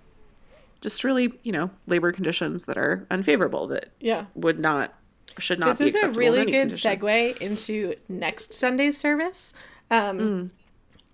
[0.80, 4.92] just really you know labor conditions that are unfavorable that yeah would not
[5.38, 6.98] should not this is a really good condition.
[6.98, 9.52] segue into next sunday's service
[9.90, 10.50] um, mm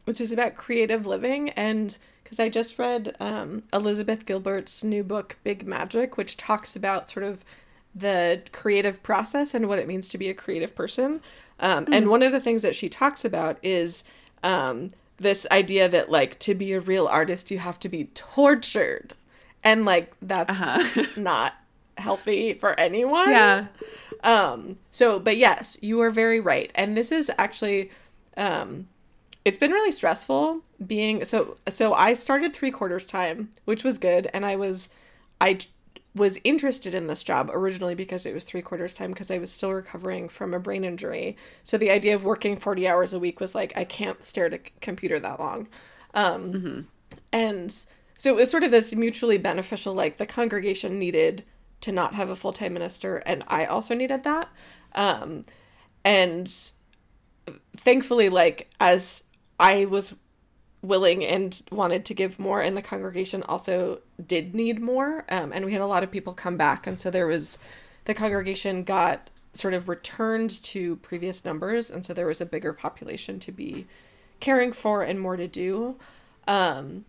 [0.05, 5.37] which is about creative living and because I just read um, Elizabeth Gilbert's new book
[5.45, 7.45] Big Magic, which talks about sort of
[7.95, 11.21] the creative process and what it means to be a creative person.
[11.61, 11.95] Um, mm.
[11.95, 14.03] And one of the things that she talks about is
[14.43, 19.15] um, this idea that like to be a real artist you have to be tortured,
[19.63, 21.07] and like that's uh-huh.
[21.17, 21.55] not
[21.99, 23.31] healthy for anyone.
[23.31, 23.67] Yeah.
[24.25, 24.79] Um.
[24.91, 27.91] So, but yes, you are very right, and this is actually
[28.37, 28.89] um
[29.45, 34.31] it's been really stressful being so so I started 3 quarters time, which was good
[34.33, 34.89] and I was
[35.41, 35.59] I
[36.15, 39.51] was interested in this job originally because it was 3 quarters time because I was
[39.51, 41.37] still recovering from a brain injury.
[41.65, 44.55] So the idea of working 40 hours a week was like I can't stare at
[44.55, 45.67] a computer that long.
[46.15, 46.81] Um mm-hmm.
[47.33, 47.87] and
[48.19, 51.45] so it was sort of this mutually beneficial like the congregation needed
[51.81, 54.49] to not have a full-time minister and I also needed that.
[54.95, 55.45] Um
[56.05, 56.53] and
[57.77, 59.25] thankfully like as
[59.59, 60.15] I was
[60.83, 65.65] willing and wanted to give more and the congregation also did need more um, and
[65.65, 67.59] we had a lot of people come back and so there was
[68.05, 72.73] the congregation got sort of returned to previous numbers and so there was a bigger
[72.73, 73.87] population to be
[74.41, 75.95] caring for and more to do.
[76.49, 77.05] Um,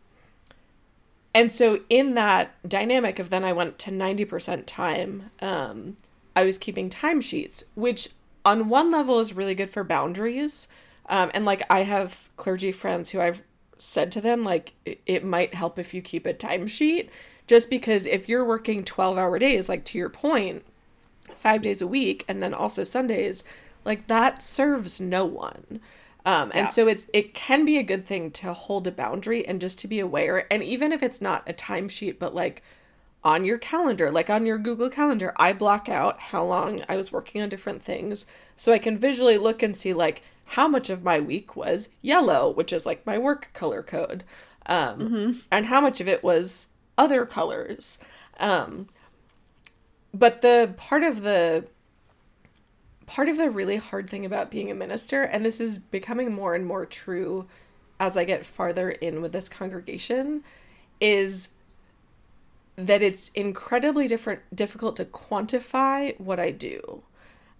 [1.33, 5.97] and so in that dynamic of then i went to 90% time um,
[6.35, 8.09] i was keeping timesheets which
[8.45, 10.67] on one level is really good for boundaries
[11.07, 13.41] um, and like I have clergy friends who I've
[13.77, 17.09] said to them like it, it might help if you keep a timesheet
[17.47, 20.63] just because if you're working 12 hour days like to your point
[21.35, 23.43] 5 days a week and then also Sundays
[23.83, 25.81] like that serves no one.
[26.25, 26.67] Um, and yeah.
[26.67, 29.89] so it's it can be a good thing to hold a boundary and just to
[29.89, 32.63] be aware and even if it's not a timesheet but like
[33.23, 37.11] on your calendar, like on your Google Calendar, I block out how long I was
[37.11, 38.25] working on different things
[38.55, 42.49] so I can visually look and see like how much of my week was yellow,
[42.49, 44.23] which is like my work color code.
[44.65, 45.31] um, mm-hmm.
[45.51, 46.67] and how much of it was
[46.97, 47.99] other colors.
[48.39, 48.87] Um,
[50.13, 51.65] but the part of the
[53.05, 56.55] part of the really hard thing about being a minister, and this is becoming more
[56.55, 57.47] and more true
[57.99, 60.43] as I get farther in with this congregation,
[60.99, 61.49] is
[62.75, 67.03] that it's incredibly different difficult to quantify what I do.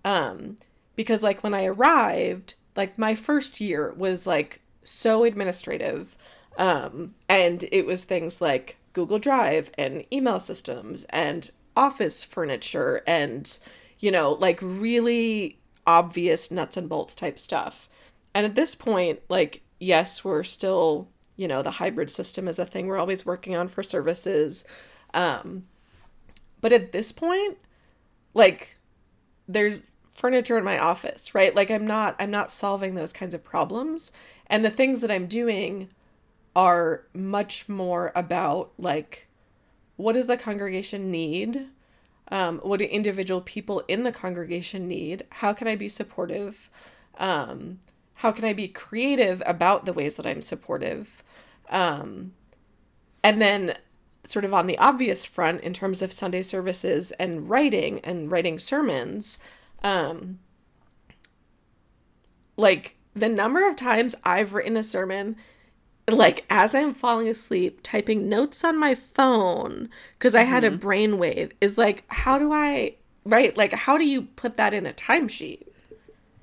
[0.05, 0.57] Um,
[0.95, 6.15] because like when I arrived, like my first year was like so administrative.
[6.57, 13.59] Um, and it was things like Google Drive and email systems and office furniture and,
[13.99, 17.89] you know, like really obvious nuts and bolts type stuff.
[18.35, 22.65] And at this point, like, yes, we're still, you know, the hybrid system is a
[22.65, 24.65] thing we're always working on for services.
[25.13, 25.65] Um,
[26.61, 27.57] but at this point,
[28.33, 28.77] like,
[29.47, 31.55] there's furniture in my office, right?
[31.55, 34.11] Like I'm not I'm not solving those kinds of problems.
[34.47, 35.89] And the things that I'm doing
[36.55, 39.27] are much more about like
[39.95, 41.67] what does the congregation need?
[42.29, 45.25] Um, what do individual people in the congregation need?
[45.29, 46.69] How can I be supportive?
[47.17, 47.79] Um,
[48.15, 51.23] how can I be creative about the ways that I'm supportive?
[51.69, 52.33] Um,
[53.23, 53.75] and then,
[54.23, 58.57] sort of on the obvious front, in terms of Sunday services and writing and writing
[58.57, 59.39] sermons,
[59.83, 60.39] um,
[62.57, 65.35] like the number of times I've written a sermon
[66.09, 70.85] like as I'm falling asleep, typing notes on my phone because I had a mm-hmm.
[70.85, 73.55] brainwave is like, how do I, right?
[73.55, 75.63] Like, how do you put that in a timesheet?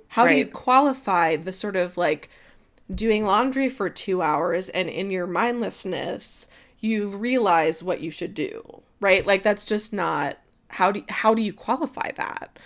[0.09, 0.32] How right.
[0.32, 2.30] do you qualify the sort of like
[2.93, 8.82] doing laundry for two hours and in your mindlessness, you realize what you should do,
[8.99, 9.26] right?
[9.26, 10.38] Like, that's just not,
[10.68, 12.59] how do, how do you qualify that?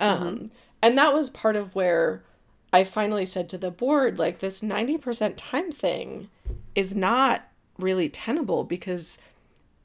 [0.00, 0.22] Mm-hmm.
[0.22, 2.22] Um, and that was part of where
[2.72, 6.28] I finally said to the board, like, this 90% time thing
[6.74, 9.18] is not really tenable because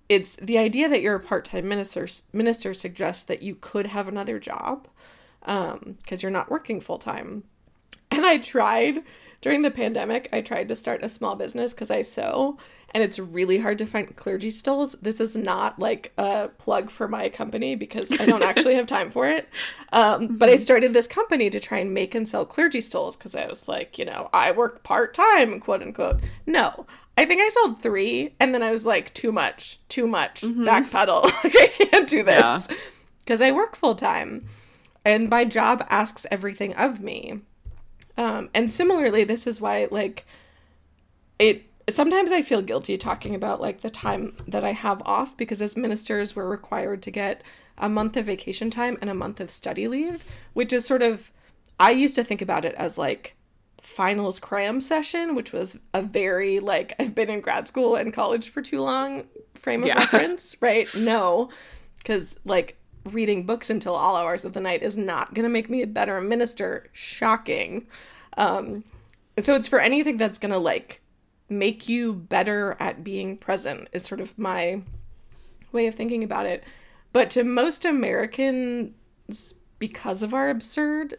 [0.10, 4.40] it's the idea that you're a part-time minister minister suggests that you could have another
[4.40, 4.88] job
[5.42, 7.44] because um, you're not working full-time
[8.12, 9.04] and i tried
[9.42, 12.58] during the pandemic i tried to start a small business because i sew
[12.94, 14.96] and it's really hard to find clergy stools.
[15.02, 19.10] This is not like a plug for my company because I don't actually have time
[19.10, 19.48] for it.
[19.94, 20.62] Um, but I mm-hmm.
[20.62, 23.98] started this company to try and make and sell clergy stools because I was like,
[23.98, 26.20] you know, I work part time, quote unquote.
[26.46, 26.86] No,
[27.18, 30.68] I think I sold three, and then I was like, too much, too much, mm-hmm.
[30.68, 31.24] backpedal.
[31.44, 32.68] like I can't do this
[33.20, 33.48] because yeah.
[33.48, 34.46] I work full time,
[35.06, 37.40] and my job asks everything of me.
[38.18, 40.26] Um, and similarly, this is why like
[41.40, 45.62] it sometimes I feel guilty talking about like the time that I have off because
[45.62, 47.44] as ministers we're required to get
[47.78, 51.32] a month of vacation time and a month of study leave, which is sort of
[51.80, 53.36] I used to think about it as like
[53.82, 58.50] finals cram session, which was a very like I've been in grad school and college
[58.50, 60.00] for too long frame of yeah.
[60.00, 60.90] reference, right?
[60.98, 61.50] No,
[61.98, 62.77] because like
[63.14, 65.88] reading books until all hours of the night is not going to make me a
[65.88, 66.88] better minister.
[66.92, 67.88] Shocking.
[68.38, 68.84] Um,
[69.40, 71.02] so it's for anything that's going to like
[71.50, 74.82] make you better at being present is sort of my
[75.72, 76.64] way of thinking about it.
[77.14, 81.16] But to most Americans, because of our absurd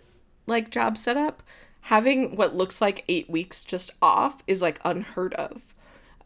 [0.47, 1.43] like job setup,
[1.82, 5.74] having what looks like eight weeks just off is like unheard of.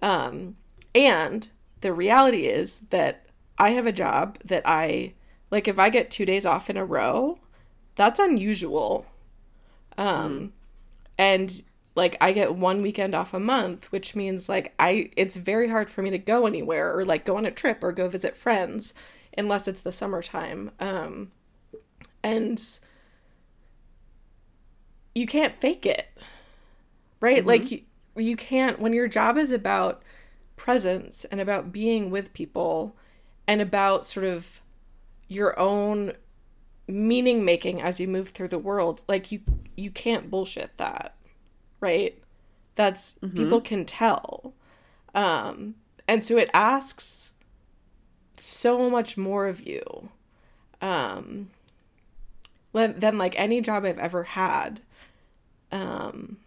[0.00, 0.56] Um,
[0.94, 1.50] and
[1.80, 3.26] the reality is that
[3.58, 5.14] I have a job that I
[5.52, 7.38] like if I get two days off in a row,
[7.94, 9.06] that's unusual.
[9.98, 10.54] Um,
[11.18, 11.62] and
[11.94, 15.90] like I get one weekend off a month, which means like I it's very hard
[15.90, 18.94] for me to go anywhere or like go on a trip or go visit friends
[19.36, 20.70] unless it's the summertime.
[20.80, 21.32] Um
[22.22, 22.80] and
[25.14, 26.08] you can't fake it.
[27.20, 27.40] Right?
[27.40, 27.48] Mm-hmm.
[27.48, 27.82] Like you,
[28.16, 30.02] you can't when your job is about
[30.56, 32.96] presence and about being with people
[33.46, 34.61] and about sort of
[35.34, 36.12] your own
[36.88, 39.40] meaning making as you move through the world like you
[39.76, 41.14] you can't bullshit that
[41.82, 42.16] right?
[42.76, 43.36] That's mm-hmm.
[43.36, 44.54] people can tell.
[45.14, 45.74] Um,
[46.08, 47.32] and so it asks
[48.38, 50.08] so much more of you
[50.80, 51.50] um,
[52.72, 54.80] than like any job I've ever had.
[55.70, 56.38] Um,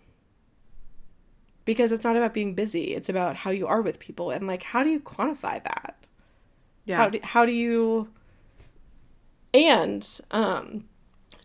[1.65, 4.63] because it's not about being busy, it's about how you are with people and like
[4.63, 5.95] how do you quantify that?
[6.86, 6.97] Yeah.
[6.97, 8.09] How do, how do you
[9.56, 10.86] and um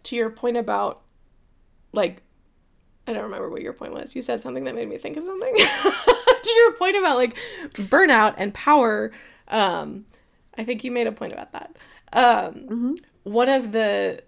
[0.02, 1.02] to your point about
[1.92, 2.22] like
[3.06, 4.14] I don't remember what your point was.
[4.14, 5.54] You said something that made me think of something.
[6.42, 7.36] to your point about like
[7.72, 9.10] burnout and power,
[9.48, 10.04] um,
[10.56, 11.76] I think you made a point about that.
[12.12, 12.94] Um, mm-hmm.
[13.24, 14.22] One of the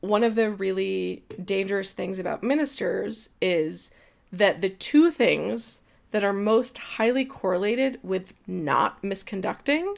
[0.00, 3.90] one of the really dangerous things about ministers is
[4.32, 9.96] that the two things that are most highly correlated with not misconducting.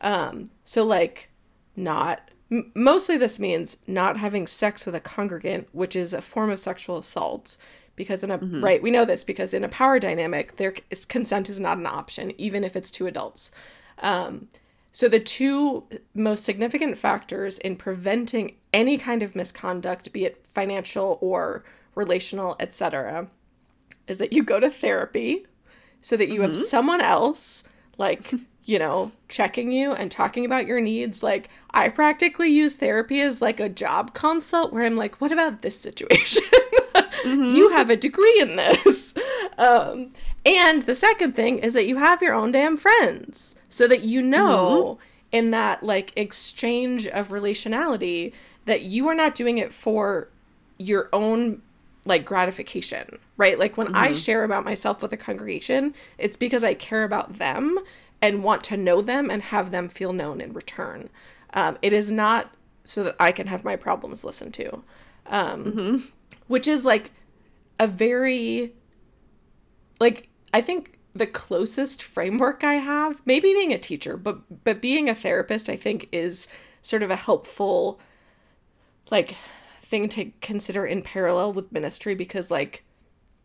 [0.00, 1.30] Um, so, like,
[1.74, 6.50] not m- mostly this means not having sex with a congregant, which is a form
[6.50, 7.56] of sexual assault.
[7.94, 11.48] Because in a right, we know this because in a power dynamic, there is consent
[11.48, 13.50] is not an option, even if it's two adults.
[14.00, 14.48] Um,
[14.92, 15.84] so the two
[16.14, 23.28] most significant factors in preventing any kind of misconduct, be it financial or relational, etc.,
[24.06, 25.46] is that you go to therapy
[26.00, 27.64] so that you have someone else
[27.98, 28.32] like
[28.66, 33.40] you know checking you and talking about your needs like i practically use therapy as
[33.40, 36.42] like a job consult where i'm like what about this situation?
[37.26, 37.74] You mm-hmm.
[37.74, 39.14] have a degree in this.
[39.58, 40.10] Um,
[40.44, 44.20] and the second thing is that you have your own damn friends so that you
[44.20, 45.02] know mm-hmm.
[45.32, 48.34] in that like exchange of relationality
[48.66, 50.28] that you are not doing it for
[50.76, 51.62] your own
[52.04, 53.58] like gratification, right?
[53.58, 54.16] Like when I mm-hmm.
[54.16, 57.78] share about myself with a congregation, it's because I care about them
[58.22, 61.08] and want to know them and have them feel known in return.
[61.54, 62.54] Um, it is not
[62.84, 64.82] so that I can have my problems listened to,
[65.26, 66.12] um,
[66.46, 67.12] which is like
[67.78, 68.74] a very,
[70.00, 75.08] like, I think the closest framework I have, maybe being a teacher, but but being
[75.08, 76.46] a therapist, I think is
[76.82, 77.98] sort of a helpful
[79.10, 79.36] like
[79.82, 82.84] thing to consider in parallel with ministry because like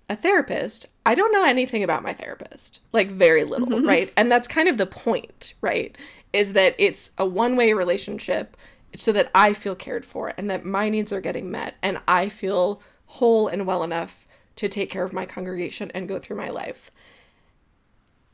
[0.09, 3.87] a therapist, I don't know anything about my therapist, like very little, mm-hmm.
[3.87, 4.13] right?
[4.17, 5.97] And that's kind of the point, right?
[6.33, 8.57] Is that it's a one-way relationship
[8.95, 12.29] so that I feel cared for and that my needs are getting met and I
[12.29, 14.27] feel whole and well enough
[14.57, 16.91] to take care of my congregation and go through my life.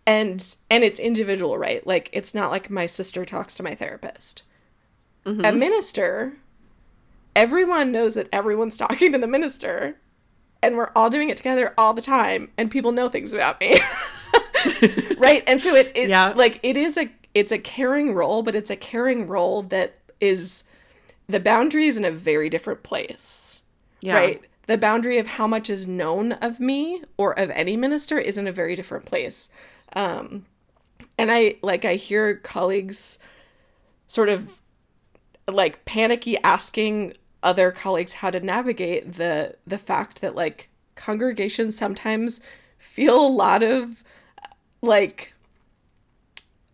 [0.05, 1.85] And and it's individual right?
[1.85, 4.43] Like it's not like my sister talks to my therapist.
[5.25, 5.45] Mm-hmm.
[5.45, 6.33] A minister
[7.35, 9.97] everyone knows that everyone's talking to the minister
[10.61, 13.77] and we're all doing it together all the time and people know things about me.
[15.17, 15.43] Right?
[15.47, 16.33] And so it, it Yeah.
[16.35, 20.63] like it is a it's a caring role but it's a caring role that is
[21.29, 23.61] the boundary is in a very different place.
[24.01, 24.15] Yeah.
[24.15, 24.41] right?
[24.67, 28.47] The boundary of how much is known of me or of any minister is in
[28.47, 29.49] a very different place.
[29.93, 30.45] Um
[31.17, 33.19] and i like i hear colleagues
[34.07, 34.59] sort of
[35.47, 37.13] like panicky asking
[37.47, 42.41] other colleagues how to navigate the the fact that like congregations sometimes
[42.77, 44.03] feel a lot of
[44.81, 45.33] like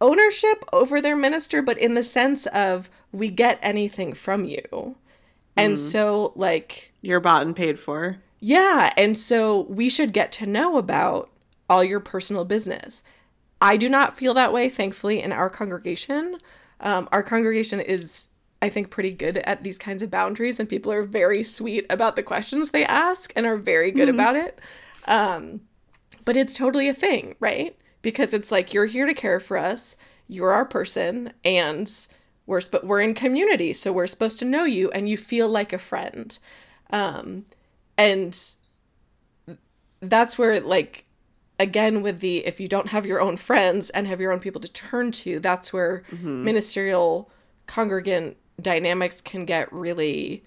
[0.01, 4.95] ownership over their minister but in the sense of we get anything from you
[5.55, 8.17] and so like You're bought and paid for.
[8.39, 11.29] yeah, and so we should get to know about
[11.69, 13.03] all your personal business.
[13.61, 16.37] I do not feel that way, thankfully, in our congregation.
[16.79, 18.27] Um, our congregation is,
[18.63, 22.15] I think, pretty good at these kinds of boundaries, and people are very sweet about
[22.15, 24.61] the questions they ask and are very good about it.
[25.05, 25.59] Um,
[26.23, 27.77] but it's totally a thing, right?
[28.01, 29.97] Because it's like you're here to care for us,
[30.29, 31.91] you're our person, and
[32.45, 35.73] we're sp- we're in community, so we're supposed to know you, and you feel like
[35.73, 36.39] a friend.
[36.89, 37.43] Um,
[37.97, 38.55] and
[39.99, 41.05] that's where like
[41.59, 44.61] again with the if you don't have your own friends and have your own people
[44.61, 46.03] to turn to that's where
[46.43, 47.29] ministerial
[47.67, 50.43] congregant dynamics can get really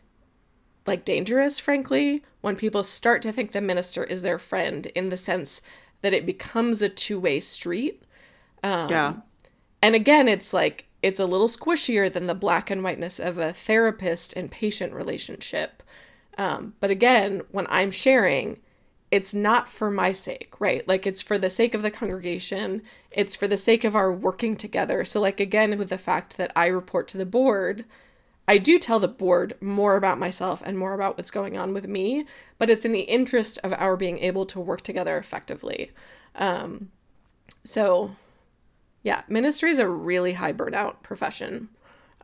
[0.86, 5.16] like dangerous frankly when people start to think the minister is their friend in the
[5.16, 5.60] sense
[6.02, 8.02] that it becomes a two-way street
[8.62, 9.14] Um, yeah.
[9.82, 13.52] and again, it's like it's a little squishier than the black and whiteness of a
[13.52, 15.82] therapist and patient relationship.
[16.38, 18.58] Um, but again, when I'm sharing,
[19.10, 20.86] it's not for my sake, right?
[20.88, 24.56] Like it's for the sake of the congregation, it's for the sake of our working
[24.56, 25.04] together.
[25.04, 27.84] So, like, again, with the fact that I report to the board,
[28.48, 31.86] I do tell the board more about myself and more about what's going on with
[31.88, 32.26] me,
[32.58, 35.90] but it's in the interest of our being able to work together effectively.
[36.34, 36.90] Um,
[37.64, 38.12] so,
[39.02, 41.68] yeah, ministry is a really high burnout profession.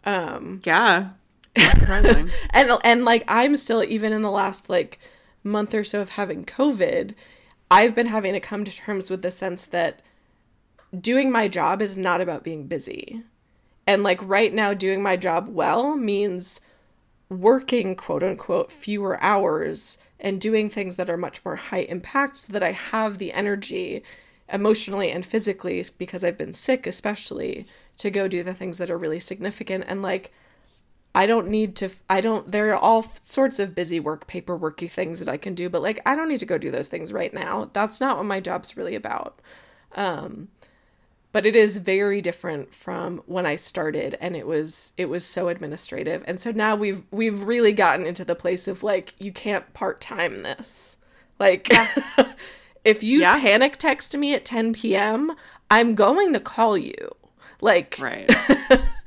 [0.05, 1.11] Um Yeah.
[2.51, 4.99] And and like I'm still even in the last like
[5.45, 7.15] month or so of having COVID,
[7.71, 10.03] I've been having to come to terms with the sense that
[10.99, 13.23] doing my job is not about being busy.
[13.87, 16.61] And like right now doing my job well means
[17.29, 22.53] working quote unquote fewer hours and doing things that are much more high impact so
[22.53, 24.05] that I have the energy
[24.53, 27.67] emotionally and physically because I've been sick especially
[27.97, 30.33] to go do the things that are really significant and like
[31.15, 35.19] I don't need to I don't there are all sorts of busy work paperworky things
[35.19, 37.33] that I can do but like I don't need to go do those things right
[37.35, 37.71] now.
[37.73, 39.39] That's not what my job's really about.
[39.95, 40.49] Um
[41.33, 45.49] but it is very different from when I started and it was it was so
[45.49, 46.23] administrative.
[46.27, 50.43] And so now we've we've really gotten into the place of like you can't part-time
[50.43, 50.97] this.
[51.39, 51.69] Like
[52.85, 53.39] if you Yeah.
[53.41, 55.33] panic text me at 10 p.m.,
[55.71, 57.15] I'm going to call you.
[57.61, 58.31] Like, Right.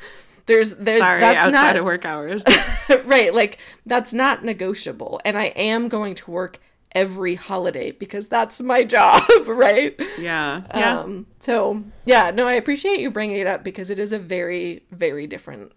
[0.45, 2.45] there's there Sorry, that's outside not of work hours.
[3.05, 3.33] right.
[3.33, 6.59] Like that's not negotiable, and I am going to work
[6.95, 9.99] every holiday because that's my job, right?
[10.17, 10.61] yeah.
[10.73, 10.99] Yeah.
[10.99, 14.83] Um, so yeah, no, I appreciate you bringing it up because it is a very,
[14.91, 15.73] very different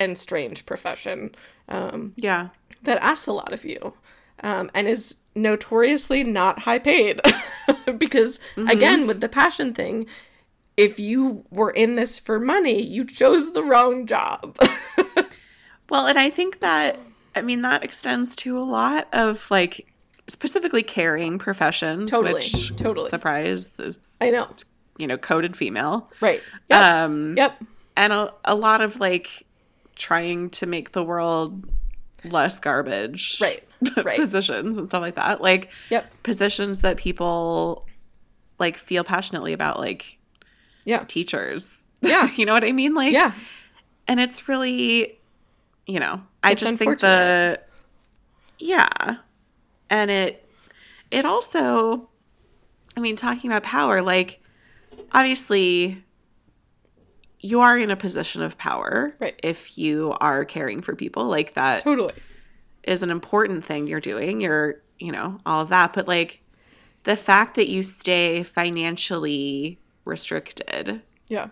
[0.00, 1.34] and strange profession
[1.68, 2.48] um, yeah.
[2.82, 3.94] that asks a lot of you,
[4.42, 7.20] um, and is notoriously not high paid.
[7.98, 10.06] because again, with the passion thing,
[10.76, 14.56] if you were in this for money, you chose the wrong job.
[15.90, 16.98] Well, and I think that
[17.36, 19.86] I mean that extends to a lot of like
[20.28, 23.10] specifically caring professions, Totally, which totally.
[23.10, 24.48] surprise is I know,
[24.96, 26.40] you know coded female, right?
[26.70, 26.82] Yep.
[26.82, 27.62] um, yep.
[27.96, 29.44] and a, a lot of like
[29.94, 31.68] trying to make the world
[32.24, 33.62] less garbage, Right,
[34.04, 34.18] right.
[34.18, 36.22] positions and stuff like that, like Yep.
[36.22, 37.86] positions that people
[38.58, 40.18] like feel passionately about, like
[40.84, 41.04] Yeah.
[41.04, 41.86] teachers.
[42.02, 42.30] Yeah.
[42.36, 42.94] you know what I mean?
[42.94, 43.32] Like, Yeah.
[44.06, 45.18] and it's really
[45.86, 47.60] you know i It's just think the
[48.58, 49.16] yeah
[49.90, 50.48] and it
[51.10, 52.08] it also
[52.96, 54.40] i mean talking about power like
[55.12, 56.02] obviously
[57.40, 59.38] you are in a position of power Right.
[59.42, 62.14] if you are caring for people like that Totally.
[62.84, 66.40] Is an important thing you're doing you're you know all of that but like
[67.02, 71.48] the fact that you stay financially restricted Yeah.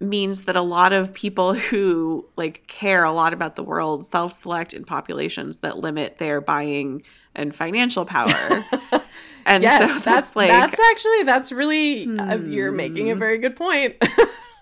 [0.00, 4.74] means that a lot of people who like care a lot about the world self-select
[4.74, 7.02] in populations that limit their buying
[7.34, 8.30] and financial power.
[9.46, 13.38] and Yes, so that's that's like that's actually that's really uh, you're making a very
[13.38, 13.96] good point.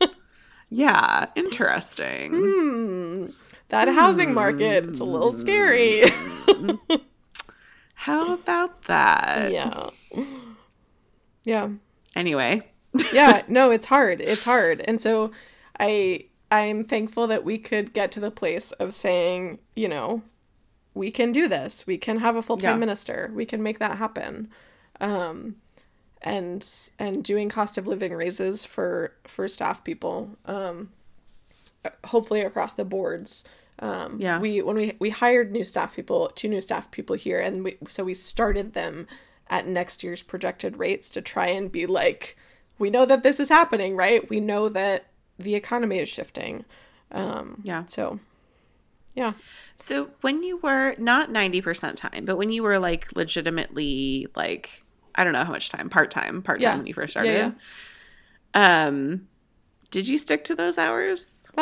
[0.71, 2.33] yeah, interesting.
[2.35, 3.27] Hmm.
[3.71, 6.05] that housing market it's a little scary.
[7.95, 9.51] How about that?
[9.53, 9.91] yeah.
[11.45, 11.69] Yeah.
[12.17, 12.63] Anyway,
[13.13, 14.81] yeah no it's hard it's hard.
[14.87, 15.31] And so
[15.81, 20.23] i i'm thankful that we could get to the place of saying you know
[20.97, 21.89] we can do this.
[21.89, 22.79] We can have a full-time Yeah.
[22.79, 23.33] minister.
[23.35, 24.49] We can make that happen.
[25.01, 25.57] Um
[26.23, 26.65] and
[27.01, 30.91] and doing cost of living raises for for staff people um
[32.05, 33.45] hopefully across the boards.
[33.81, 34.39] Um Yeah.
[34.39, 37.77] we when we we hired new staff people two new staff people here and we
[37.89, 39.07] so we started them
[39.55, 42.37] at next year's projected rates to try and be like
[42.79, 45.01] we know that this is happening right we know that
[45.39, 46.65] the economy is shifting
[47.13, 47.85] um yeah.
[47.87, 48.19] so
[49.15, 49.33] yeah
[49.77, 54.65] So when you were not 90% time, but when you were like legitimately like
[55.15, 56.77] I don't know how much time, part-time, part-time Yeah.
[56.79, 57.55] when you first Yeah, started.
[58.55, 59.29] Um
[59.91, 61.47] did you stick to those hours?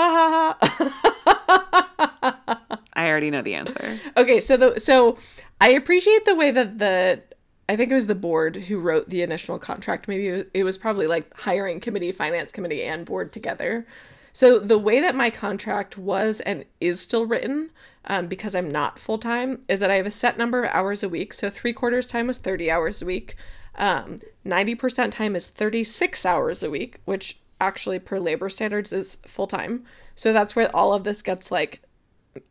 [2.95, 3.99] I already know the answer.
[4.17, 5.19] okay so the so
[5.61, 7.21] i appreciate the way that the
[7.69, 10.09] i think it was the board who wrote the initial contract.
[10.09, 13.87] Maybe it was, probably like hiring committee finance committee and board together.
[14.33, 17.71] So the way that my contract was and is still written
[18.07, 21.09] um, because i'm not full-time is that i have a set number of hours a
[21.09, 21.33] week.
[21.33, 23.37] So three quarters time is 30 hours a week.
[23.77, 29.85] Um, 90% time is 36 hours a week which actually per labor standards is full-time.
[30.15, 31.81] So that's where all of this gets like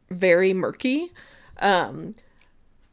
[0.10, 1.12] very murky.
[1.60, 2.16] Um,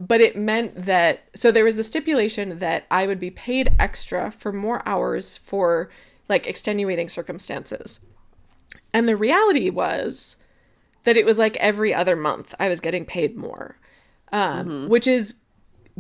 [0.00, 4.30] but it meant that so there was the stipulation that I would be paid extra
[4.30, 5.90] for more hours for
[6.28, 8.00] like extenuating circumstances.
[8.92, 10.36] And the reality was
[11.04, 13.76] that it was like every other month I was getting paid more,
[14.32, 15.36] um, which is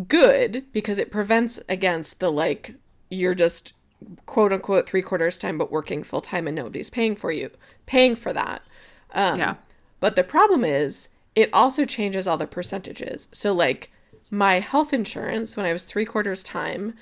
[0.06, 2.74] good because it prevents against the like
[3.10, 3.72] you're just
[4.26, 7.50] quote unquote three quarters time but working full time and nobody's paying for you
[7.86, 8.62] paying for that.
[9.12, 9.54] Um, Yeah.
[9.98, 13.28] but the problem is, it also changes all the percentages.
[13.32, 13.90] So, like,
[14.30, 16.94] my health insurance, when I was three quarters time,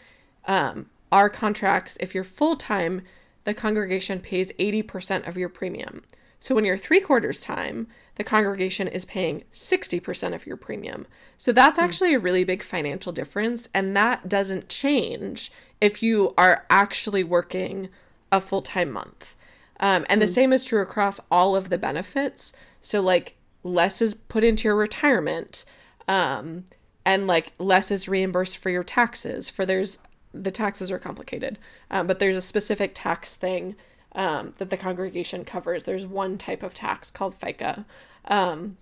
[0.47, 3.03] um, our contracts, if you're full time,
[3.45, 6.03] the congregation pays 80% of your premium.
[6.39, 11.07] So, when you're three quarters time, the congregation is paying 60% of your premium.
[11.37, 13.69] So, that's actually a really big financial difference.
[13.75, 15.51] And that doesn't change
[15.81, 17.89] if you are actually working
[18.31, 19.37] a full time month.
[19.81, 22.53] Um, and the same is true across all of the benefits.
[22.81, 23.37] So, like,
[23.67, 25.65] less is put into your retirement,
[26.09, 26.65] um,
[27.05, 29.51] and like less is reimbursed for your taxes.
[29.51, 29.99] For there's
[30.33, 31.59] the taxes are complicated,
[31.91, 33.75] um, but there's a specific tax thing
[34.13, 35.85] um, that the congregation covers.
[35.85, 37.85] There's one type of tax called FICA,
[38.27, 38.77] um,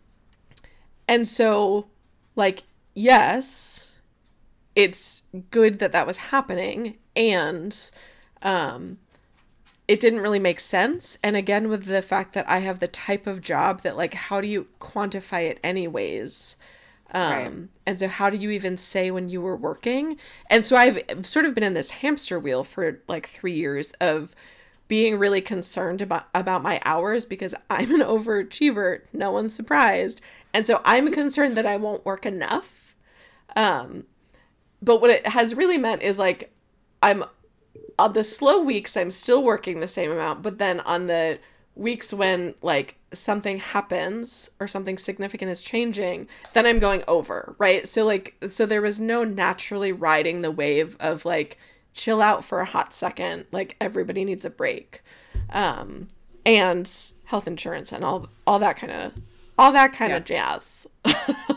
[1.08, 1.86] and so,
[2.36, 2.64] like,
[2.94, 3.92] yes,
[4.74, 7.90] it's good that that was happening, and
[8.42, 8.98] um,
[9.86, 11.18] it didn't really make sense.
[11.22, 14.40] And again, with the fact that I have the type of job that, like, how
[14.40, 16.56] do you quantify it anyways?
[17.12, 17.52] Um, Right.
[17.86, 20.16] And so, how do you even say when you were working?
[20.48, 24.34] And so, I've sort of been in this hamster wheel for like three years of
[24.88, 29.02] being really concerned about about my hours because I'm an overachiever.
[29.12, 30.22] No one's surprised,
[30.52, 32.96] and so I'm concerned that I won't work enough.
[33.54, 34.04] Um,
[34.82, 36.52] but what it has really meant is like
[37.02, 37.24] I'm
[37.98, 41.38] on the slow weeks I'm still working the same amount, but then on the
[41.76, 47.86] weeks when like something happens or something significant is changing, then I'm going over, right?
[47.86, 51.58] So like so there was no naturally riding the wave of like
[51.92, 55.02] chill out for a hot second, like everybody needs a break.
[55.50, 56.08] Um
[56.46, 56.90] and
[57.24, 59.12] health insurance and all all that kind of
[59.58, 60.86] all that kind of jazz.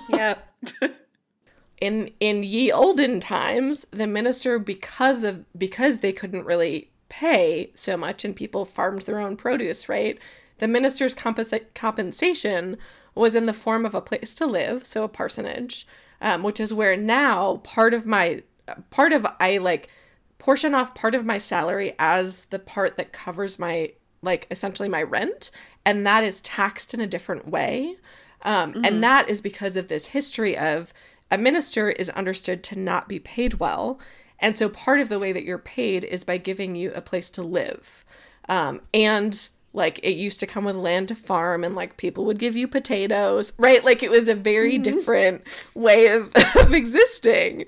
[0.09, 0.47] Yep.
[1.79, 7.95] in in ye olden times the minister because of because they couldn't really pay so
[7.95, 10.19] much and people farmed their own produce right?
[10.59, 12.77] The minister's compensa- compensation
[13.13, 15.87] was in the form of a place to live so a parsonage
[16.21, 18.41] um, which is where now part of my
[18.89, 19.87] part of i like
[20.39, 25.03] portion off part of my salary as the part that covers my like essentially my
[25.03, 25.51] rent
[25.87, 27.95] and that is taxed in a different way.
[28.41, 30.93] Um, and that is because of this history of
[31.31, 33.99] a minister is understood to not be paid well.
[34.39, 37.29] And so part of the way that you're paid is by giving you a place
[37.31, 38.05] to live.
[38.47, 42.39] Um, and like it used to come with land to farm and like people would
[42.39, 43.83] give you potatoes right?
[43.83, 45.43] Like it was a very different
[45.75, 47.65] way of, of existing.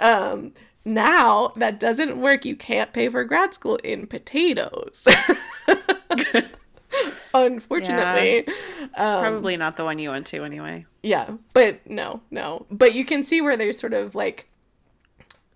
[0.00, 0.52] Um,
[0.84, 2.44] now that doesn't work.
[2.44, 5.06] You can't pay for grad school in potatoes
[7.34, 8.46] unfortunately
[8.96, 10.86] um, Probably not the one you went to anyway.
[11.02, 12.66] yeah, but no, no.
[12.70, 14.48] But you can see where there's sort of like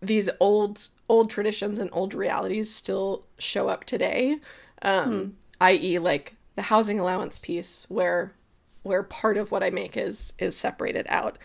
[0.01, 4.39] these old old traditions and old realities still show up today.
[4.83, 5.99] Um i.e.
[5.99, 8.33] like the housing allowance piece where
[8.83, 11.39] where part of what I make is is separated out.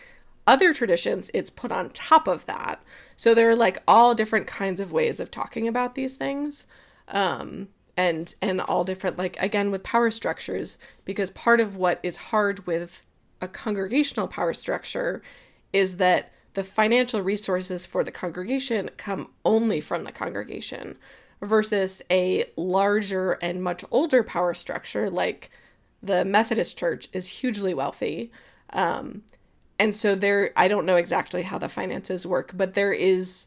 [0.46, 2.82] Other traditions it's put on top of that.
[3.16, 6.66] So there are like all different kinds of ways of talking about these things.
[7.08, 12.16] Um and and all different like again with power structures because part of what is
[12.16, 13.02] hard with
[13.40, 15.22] a congregational power structure
[15.72, 20.96] is that the financial resources for the congregation come only from the congregation
[21.42, 25.50] versus a larger and much older power structure like
[26.02, 28.30] the Methodist Church is hugely wealthy.
[28.70, 29.22] Um,
[29.78, 33.46] and so there, I don't know exactly how the finances work, but there is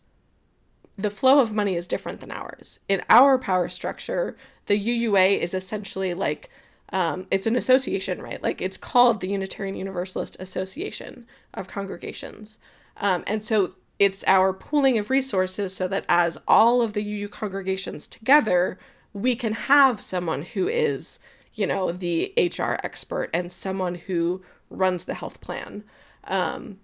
[0.97, 2.79] the flow of money is different than ours.
[2.87, 4.35] In our power structure,
[4.67, 6.49] the UUA is essentially like
[6.93, 8.41] um, it's an association, right?
[8.41, 12.59] Like it's called the Unitarian Universalist Association of Congregations.
[12.97, 17.29] Um, and so it's our pooling of resources so that as all of the UU
[17.29, 18.77] congregations together,
[19.13, 21.19] we can have someone who is,
[21.53, 25.83] you know, the HR expert and someone who runs the health plan.
[26.25, 26.79] Um,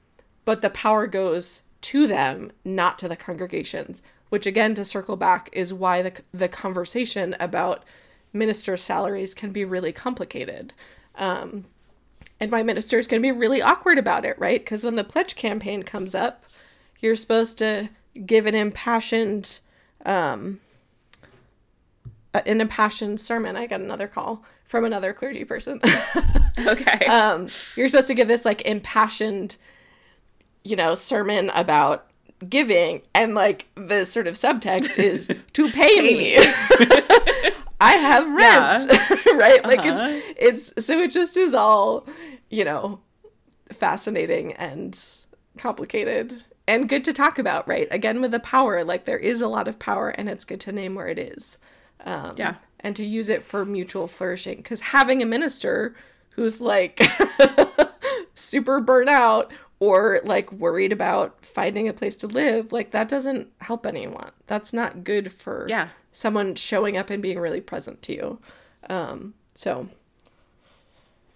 [0.45, 4.01] but the power goes to them, not to the congregations.
[4.29, 7.83] Which again, to circle back, is why the the conversation about
[8.33, 10.73] minister salaries can be really complicated.
[11.15, 11.65] Um,
[12.39, 14.59] and why ministers can be really awkward about it, right?
[14.59, 16.45] Because when the pledge campaign comes up,
[16.99, 17.89] you're supposed to
[18.25, 19.59] give an impassioned,
[20.05, 20.59] um,
[22.33, 23.55] an impassioned sermon.
[23.55, 25.81] I got another call from another clergy person.
[26.59, 27.05] Okay.
[27.05, 29.55] um, you're supposed to give this like impassioned,
[30.63, 32.07] you know, sermon about
[32.49, 36.35] giving, and like the sort of subtext is to pay me.
[37.83, 39.63] I have rent, right?
[39.65, 40.21] Like Uh-huh.
[40.37, 42.05] it's it's so it just is all,
[42.49, 42.99] you know,
[43.71, 44.97] fascinating and
[45.57, 47.87] complicated and good to talk about, right?
[47.91, 50.71] Again with the power, like there is a lot of power, and it's good to
[50.71, 51.57] name where it is.
[52.05, 52.55] Um, Yeah.
[52.79, 54.57] and to use it for mutual flourishing.
[54.57, 55.95] Because having a minister
[56.35, 57.01] who's like
[58.33, 59.51] super burnt out
[59.81, 64.29] or like worried about finding a place to live, like that doesn't help anyone.
[64.45, 65.89] That's not good for Yeah.
[66.11, 68.39] someone showing up and being really present to you.
[68.89, 69.89] Um, so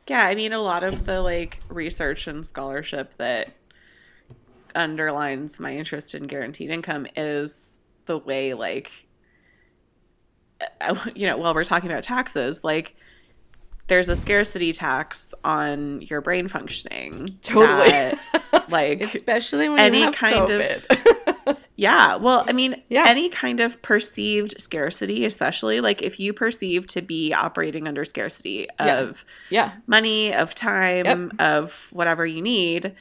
[0.08, 3.50] Yeah, I mean, a lot of the like research and scholarship that
[4.76, 9.08] underlines my interest in guaranteed income is the way, like,
[10.82, 12.96] uh, you know, while we're talking about taxes, like,
[13.88, 17.38] there's a scarcity tax on your brain functioning.
[17.43, 17.89] Totally.
[17.89, 22.15] that, like, especially when Any you have kind of- yeah.
[22.15, 23.05] Well, I mean, Yeah.
[23.07, 28.67] any kind of perceived scarcity, especially like if you perceive to be operating under scarcity
[28.79, 32.93] of yeah, money, of time, of whatever you need,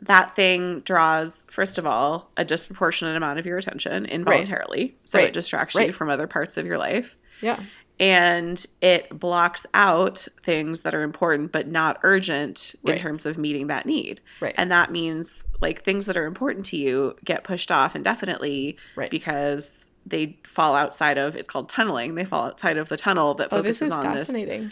[0.00, 4.96] that thing draws, first of all, a disproportionate amount of your attention involuntarily.
[5.02, 5.26] So Right.
[5.28, 7.16] it distracts you from other parts of your life.
[7.40, 7.60] yeah,
[8.00, 13.66] and it blocks out things that are important but not urgent in terms of meeting
[13.66, 14.20] that need.
[14.40, 14.54] Right.
[14.56, 19.10] And that means like things that are important to you get pushed off indefinitely Right.
[19.10, 22.14] because they fall outside of it's called tunneling.
[22.14, 24.70] They fall outside of the tunnel that Oh, this focuses is on this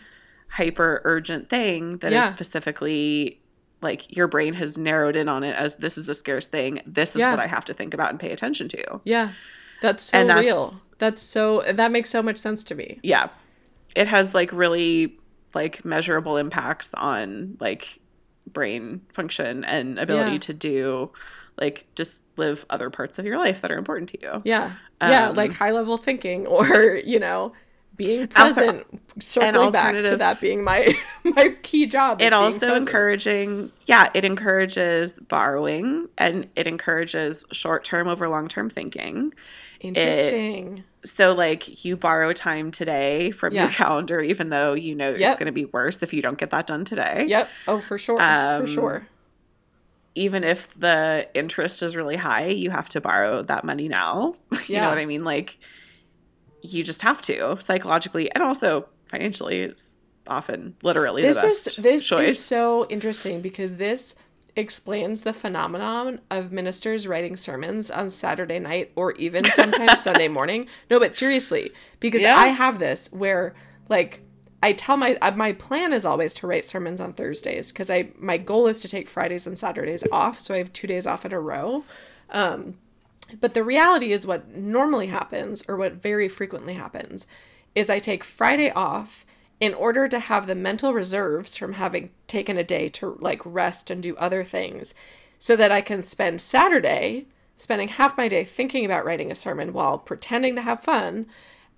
[0.50, 2.32] hyper urgent thing that is Yeah.
[2.32, 3.40] specifically
[3.82, 6.80] like your brain has narrowed in on it as this is a scarce thing.
[6.86, 7.30] This is Yeah.
[7.32, 9.00] what I have to think about and pay attention to.
[9.04, 9.30] Yeah.
[9.82, 10.74] That's so And that's- real.
[10.98, 12.98] That's so that makes so much sense to me.
[13.02, 13.28] Yeah.
[13.94, 15.18] It has like really
[15.54, 17.98] like measurable impacts on like
[18.46, 20.38] brain function and ability Yeah.
[20.38, 21.10] to do
[21.60, 24.42] like just live other parts of your life that are important to you.
[24.44, 24.72] Yeah.
[25.00, 27.52] yeah, Um, like high level thinking or, you know,
[27.96, 28.84] being present,
[29.20, 32.20] circling back to that being my my key job.
[32.20, 32.76] it also present.
[32.76, 39.32] encouraging yeah it encourages borrowing and it encourages short-term over long-term thinking
[39.86, 40.84] interesting.
[41.04, 45.46] so like you borrow time today from your calendar even though you know it's going
[45.46, 47.48] to be worse if you don't get that done today Yep.
[47.68, 48.20] Oh, for sure.
[48.20, 49.08] Um, for sure.
[50.14, 54.58] even if the interest is really high you have to borrow that money now you
[54.68, 54.82] Yeah.
[54.82, 55.58] know what i mean like
[56.62, 59.94] you just have to psychologically and also financially it's
[60.26, 64.16] often literally This the best is this choice is so interesting because this
[64.56, 70.66] explains the phenomenon of ministers writing sermons on Saturday night or even sometimes Sunday morning.
[70.90, 72.36] No, but seriously, because Yeah.
[72.36, 73.54] I have this where
[73.88, 74.22] like
[74.62, 78.08] I tell my uh, my plan is always to write sermons on Thursdays because I
[78.18, 81.24] my goal is to take Fridays and Saturdays off, so I have two days off
[81.24, 81.84] in a row.
[82.30, 82.78] Um,
[83.40, 87.26] but the reality is what normally happens, or what very frequently happens,
[87.74, 89.26] is I take Friday off
[89.60, 93.90] in order to have the mental reserves from having taken a day to like rest
[93.90, 94.94] and do other things
[95.38, 97.26] so that I can spend Saturday
[97.56, 101.26] spending half my day thinking about writing a sermon while pretending to have fun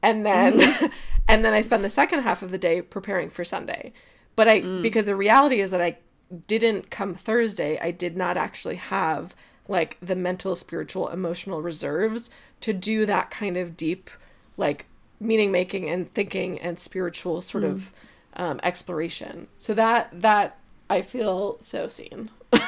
[0.02, 0.86] and then mm-hmm.
[1.28, 3.92] and then I spend the second half of the day preparing for Sunday.
[4.36, 4.82] But I mm.
[4.82, 5.98] because the reality is that I
[6.46, 9.34] didn't come Thursday, I did not actually have
[9.66, 14.10] like the mental, spiritual, emotional reserves to do that kind of deep
[14.56, 14.86] like
[15.20, 17.92] meaning making and thinking and spiritual sort of
[18.36, 19.48] um, exploration.
[19.58, 20.58] So that that
[20.88, 22.30] I feel so seen.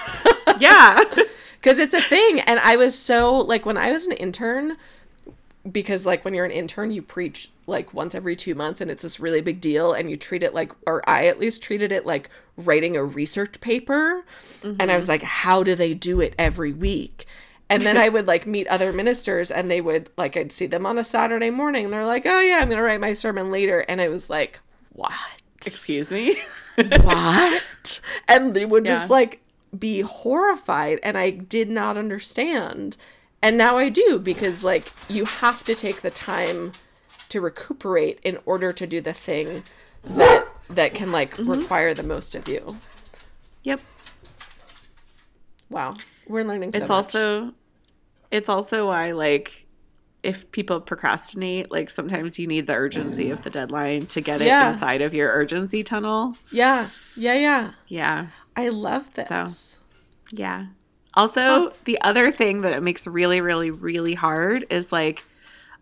[0.58, 1.02] Yeah.
[1.60, 4.78] Because it's a thing and i was so like when i was an intern
[5.70, 9.02] because like when you're an intern you preach like once every two months and it's
[9.02, 12.06] this really big deal and you treat it like or i at least treated it
[12.06, 14.24] like writing a research paper.
[14.62, 17.26] And i was like how do they do it every week
[17.70, 20.84] and then i would like meet other ministers and they would like i'd see them
[20.84, 23.80] on a saturday morning and they're like oh yeah i'm gonna write my sermon later
[23.88, 24.60] and i was like
[24.92, 25.12] what
[25.56, 26.36] excuse me
[27.02, 28.00] what?
[28.28, 29.40] and they would just like
[29.78, 32.96] be horrified and I did not understand.
[33.40, 36.72] And now I do because like you have to take the time
[37.28, 39.62] to recuperate in order to do the thing
[40.04, 41.50] that that can like Mm-hmm.
[41.52, 42.76] require the most of you.
[43.62, 43.80] yep
[45.68, 45.92] Wow.
[46.26, 46.90] We're learning so it's much.
[47.14, 47.52] also
[48.30, 49.66] it's also why like
[50.22, 54.46] if people procrastinate like sometimes you need the urgency of the deadline to get it
[54.46, 54.68] Yeah.
[54.68, 56.88] inside of your urgency tunnel Yeah.
[57.16, 57.72] Yeah, yeah.
[57.88, 58.26] yeah
[58.56, 59.28] I love this.
[59.28, 59.48] So.
[60.32, 60.66] yeah
[61.14, 65.24] also the other thing that it makes really really really hard is like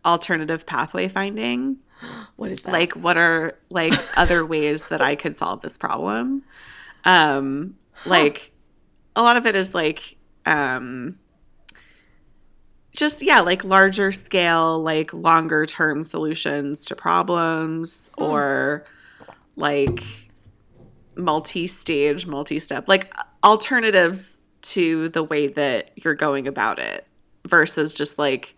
[0.05, 1.79] alternative pathway finding
[2.37, 2.73] What is that?
[2.73, 6.45] like what are like other ways that i could solve this problem
[7.05, 7.75] um
[8.07, 8.53] like
[9.17, 11.19] a lot of it is like um
[12.93, 18.24] just yeah like larger scale like longer term solutions to problems hmm.
[18.24, 18.84] or
[19.57, 20.03] like
[21.16, 23.12] multi-stage multi-step like
[23.45, 27.07] alternatives to the way that you're going about it
[27.47, 28.57] versus just like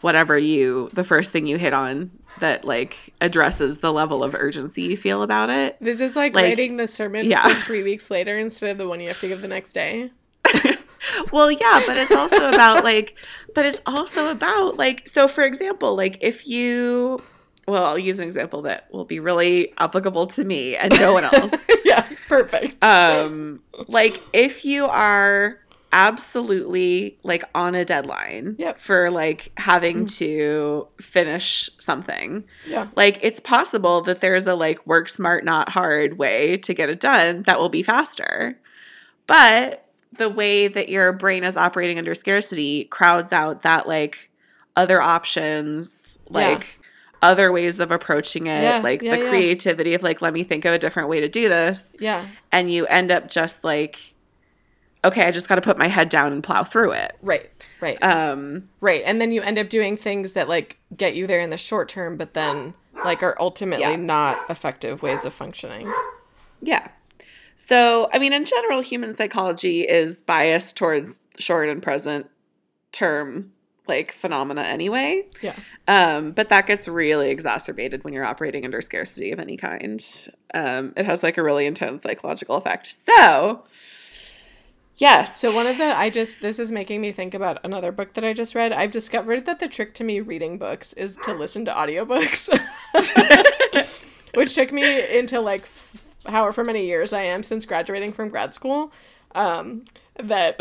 [0.00, 4.82] whatever you the first thing you hit on that like addresses the level of urgency
[4.82, 7.48] you feel about it this is like, like- writing the sermon yeah.
[7.62, 10.10] three weeks later instead of the one you have to give the next day.
[11.32, 13.16] Well yeah but it's also about like
[13.54, 17.22] but it's also about like so for example like if you
[17.66, 21.24] well i'll use an example that will be really applicable to me and no one
[21.24, 21.54] else
[21.84, 22.82] yeah, perfect.
[22.84, 25.58] um like if you are
[25.90, 28.78] absolutely like on a deadline Yep.
[28.78, 32.88] for like having to finish something yeah.
[32.94, 37.00] like it's possible that there's a like work smart not hard way to get it
[37.00, 38.58] done that will be faster
[39.26, 39.87] but
[40.18, 44.30] the way that your brain is operating under scarcity crowds out that like
[44.76, 46.36] other options Yeah.
[46.48, 46.78] like
[47.22, 49.28] other ways of approaching it Yeah, like yeah, the yeah.
[49.30, 52.26] creativity of like let me think of a different way to do this Yeah.
[52.52, 53.98] and you end up just like
[55.04, 57.50] okay i just got to put my head down and plow through it Right.
[57.80, 58.00] Right.
[58.02, 59.02] um right.
[59.04, 61.88] And then you end up doing things that like get you there in the short
[61.88, 63.96] term, but then like are ultimately Yeah.
[63.96, 65.92] not effective ways of functioning.
[66.60, 66.88] Yeah.
[67.60, 72.30] So, I mean, in general, human psychology is biased towards short and present
[72.92, 73.50] term
[73.88, 75.26] like phenomena anyway.
[75.42, 75.56] Yeah.
[75.88, 80.00] Um, but that gets really exacerbated when you're operating under scarcity of any kind.
[80.54, 82.86] Um, it has like a really intense psychological effect.
[82.86, 83.64] So,
[84.96, 85.40] yes.
[85.40, 88.24] So one of the I just this is making me think about another book that
[88.24, 88.72] I just read.
[88.72, 92.56] I've discovered that the trick to me reading books is to listen to audiobooks.
[94.34, 95.66] Which took me into like
[96.28, 98.92] however many years I am since graduating from grad school.
[99.34, 99.84] Um
[100.18, 100.58] that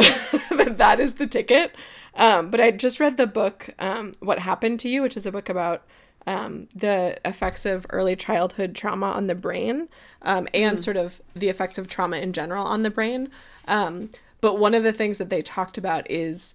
[0.77, 1.75] that is the ticket.
[2.15, 5.31] Um but I just read the book um What Happened to You, which is a
[5.31, 5.83] book about
[6.27, 9.87] um, the effects of early childhood trauma on the brain
[10.23, 13.29] um, and sort of the effects of trauma in general on the brain.
[13.65, 14.09] Um,
[14.41, 16.53] but one of the things that they talked about is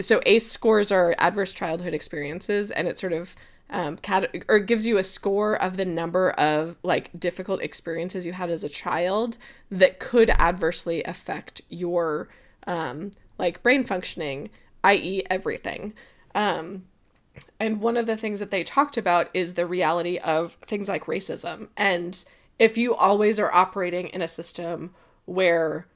[0.00, 3.34] so ACE scores are adverse childhood experiences, and it sort of
[3.70, 8.32] um, cat- or gives you a score of the number of like difficult experiences you
[8.32, 9.38] had as a child
[9.70, 12.28] that could adversely affect your
[12.66, 14.50] um, like brain functioning,
[14.84, 15.94] i.e., everything.
[16.34, 16.84] Um,
[17.58, 21.06] and one of the things that they talked about is the reality of things like
[21.06, 21.68] racism.
[21.76, 22.24] And
[22.58, 24.94] if you always are operating in a system
[25.24, 25.86] where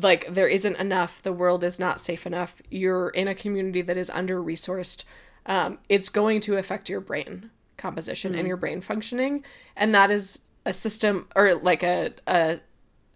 [0.00, 3.96] like there isn't enough, the world is not safe enough, you're in a community that
[3.96, 5.04] is under resourced,
[5.46, 9.44] um, it's going to affect your brain composition and your brain functioning.
[9.76, 12.60] And that is a system or like a, a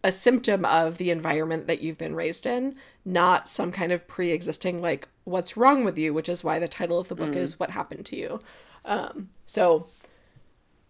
[0.04, 4.80] a symptom of the environment that you've been raised in, not some kind of pre-existing
[4.80, 7.70] like what's wrong with you, which is why the title of the book is what
[7.70, 8.40] happened to you.
[8.84, 9.88] Um, so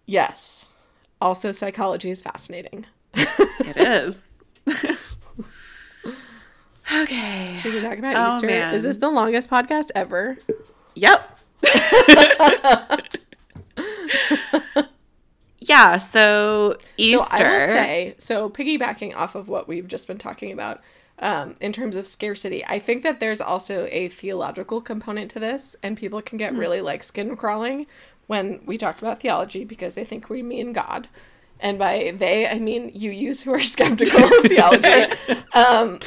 [0.04, 0.66] yes.
[1.20, 2.84] Also psychology is fascinating.
[3.14, 4.34] it is.
[6.94, 7.56] okay.
[7.60, 8.46] Should we talk about Oh, Easter?
[8.46, 8.74] man.
[8.74, 10.36] Is this the longest podcast ever?
[10.96, 11.38] Yep.
[15.60, 17.36] yeah, so Easter.
[17.36, 20.80] So I will say, so piggybacking off of what we've just been talking about,
[21.18, 25.76] um, in terms of scarcity, I think that there's also a theological component to this,
[25.82, 27.86] and people can get really like skin crawling
[28.26, 31.08] when we talk about theology because they think we mean God.
[31.60, 35.12] And by they, I mean you use who are skeptical of theology.
[35.54, 35.98] Um,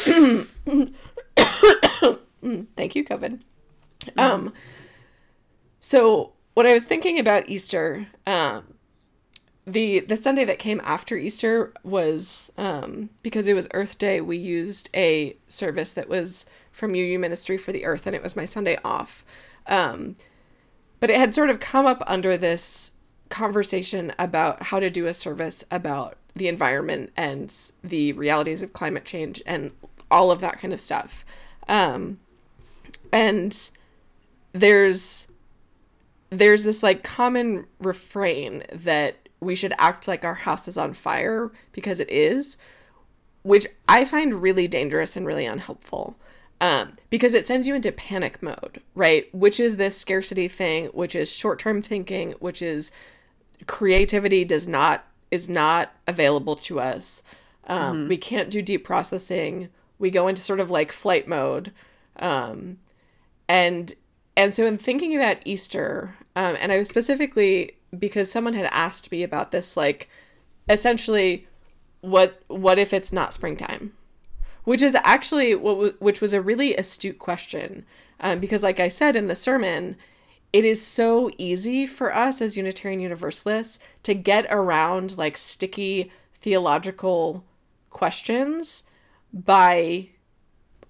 [2.76, 3.40] thank you, COVID.
[4.18, 4.54] Um,
[5.90, 8.76] so what I was thinking about Easter, um,
[9.66, 14.22] the the Sunday that came after Easter was um, because it was Earth Day.
[14.22, 18.36] We used a service that was from UU Ministry for the Earth, and it was
[18.36, 19.26] my Sunday off.
[19.66, 20.16] Um,
[21.00, 22.92] but it had sort of come up under this
[23.30, 27.52] conversation about how to do a service about the environment and
[27.84, 29.72] the realities of climate change and
[30.12, 31.26] all of that kind of stuff.
[31.68, 32.20] Um,
[33.12, 33.72] and
[34.54, 35.29] there's
[36.30, 41.52] there's this like common refrain that we should act like our house is on fire
[41.72, 42.58] because it is,
[43.44, 46.18] which I find really dangerous and really unhelpful.
[46.62, 49.34] Um, because it sends you into panic mode, right?
[49.34, 52.92] Which is this scarcity thing, which is short-term thinking, which is
[53.66, 57.24] creativity does not is not available to us.
[57.68, 59.70] Um, We can't do deep processing.
[60.00, 61.72] We go into sort of like flight mode,
[62.18, 62.80] um,
[63.48, 63.94] and
[64.36, 69.12] and so in thinking about Easter, um, and I was specifically because someone had asked
[69.12, 70.10] me about this, like
[70.70, 71.48] essentially,
[72.02, 73.94] what what if it's not springtime?
[74.64, 77.86] Which is actually what w- which was a really astute question,
[78.20, 79.96] um, because like I said in the sermon,
[80.54, 86.12] it is so easy for us as Unitarian Universalists to get around like sticky
[86.42, 87.44] theological
[87.90, 88.84] questions
[89.34, 90.10] by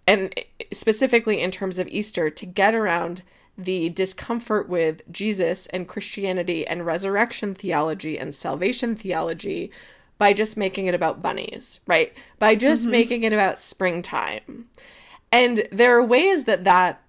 [0.08, 0.34] and
[0.72, 3.22] specifically in terms of Easter, to get around
[3.60, 9.72] the discomfort with Jesus and Christianity and resurrection theology and salvation theology
[10.18, 12.14] by just making it about bunnies, right?
[12.40, 14.68] By just making it about springtime.
[15.32, 17.02] And there are ways that that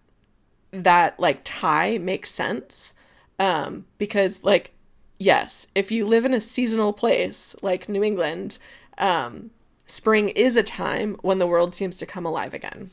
[0.72, 2.94] that like tie makes sense
[3.40, 4.72] um because like
[5.18, 8.58] yes, if you live in a seasonal place like New England,
[8.98, 9.50] um
[9.86, 12.90] spring is a time when the world seems to come alive again.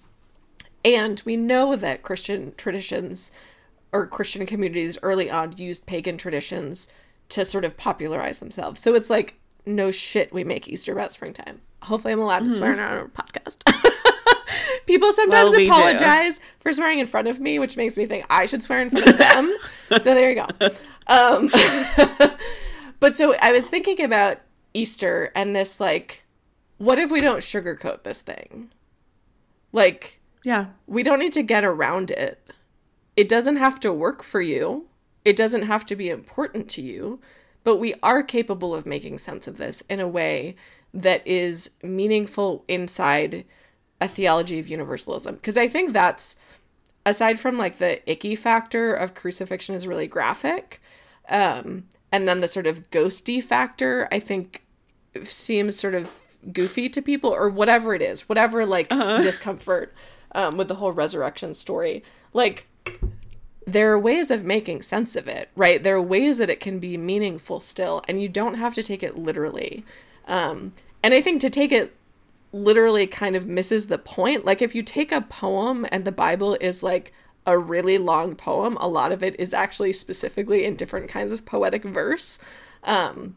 [0.88, 3.32] And we know that Christian traditions
[3.92, 6.88] or Christian communities early on used pagan traditions
[7.30, 8.80] to sort of popularize themselves.
[8.80, 9.36] So it's like,
[9.66, 11.60] no shit, we make Easter about springtime.
[11.84, 13.58] Hopefully, I'm allowed to swear on our podcast.
[14.88, 15.72] People sometimes Well, we do.
[15.74, 18.90] apologize for swearing in front of me, which makes me think I should swear in
[18.90, 19.54] front of them.
[20.02, 20.70] so there you go.
[21.08, 21.50] Um,
[23.02, 24.40] but so I was thinking about
[24.74, 26.24] Easter and this, like,
[26.78, 28.70] what if we don't sugarcoat this thing?
[29.74, 30.17] Like,
[30.48, 30.68] Yeah.
[30.88, 32.42] we don't need to get around it.
[33.18, 34.88] It doesn't have to work for you.
[35.26, 37.20] it doesn't have to be important to you,
[37.66, 40.56] but we are capable of making sense of this in a way
[40.94, 43.44] that is meaningful inside
[44.00, 45.36] a theology of universalism.
[45.36, 46.38] Because I think that's,
[47.06, 50.82] aside from like the icky factor of crucifixion is really graphic,
[51.28, 51.84] um,
[52.14, 54.64] and then the sort of ghosty factor, I think
[55.24, 56.10] seems sort of
[56.54, 59.22] goofy to people or whatever it is, whatever like uh-huh.
[59.22, 59.94] discomfort
[60.38, 62.04] um, with the whole resurrection story.
[62.32, 62.68] Like,
[63.66, 65.84] there are ways of making sense of it, right?
[65.84, 69.04] There are ways that it can be meaningful still, and you don't have to take
[69.04, 69.84] it literally.
[70.28, 70.72] Um,
[71.04, 71.96] and I think to take it
[72.54, 74.46] literally kind of misses the point.
[74.46, 77.12] Like, if you take a poem and the Bible is like
[77.46, 81.46] a really long poem, a lot of it is actually specifically in different kinds of
[81.46, 82.38] poetic verse.
[82.84, 83.36] Um,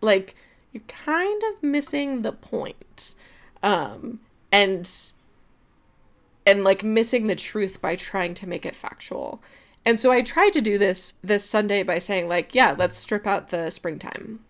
[0.00, 0.34] like,
[0.72, 3.14] you're kind of missing the point.
[3.62, 4.18] Um,
[4.50, 4.90] and
[6.46, 9.42] and like missing the truth by trying to make it factual.
[9.84, 13.26] And so I tried to do this this Sunday by saying like, yeah, let's strip
[13.26, 14.40] out the springtime.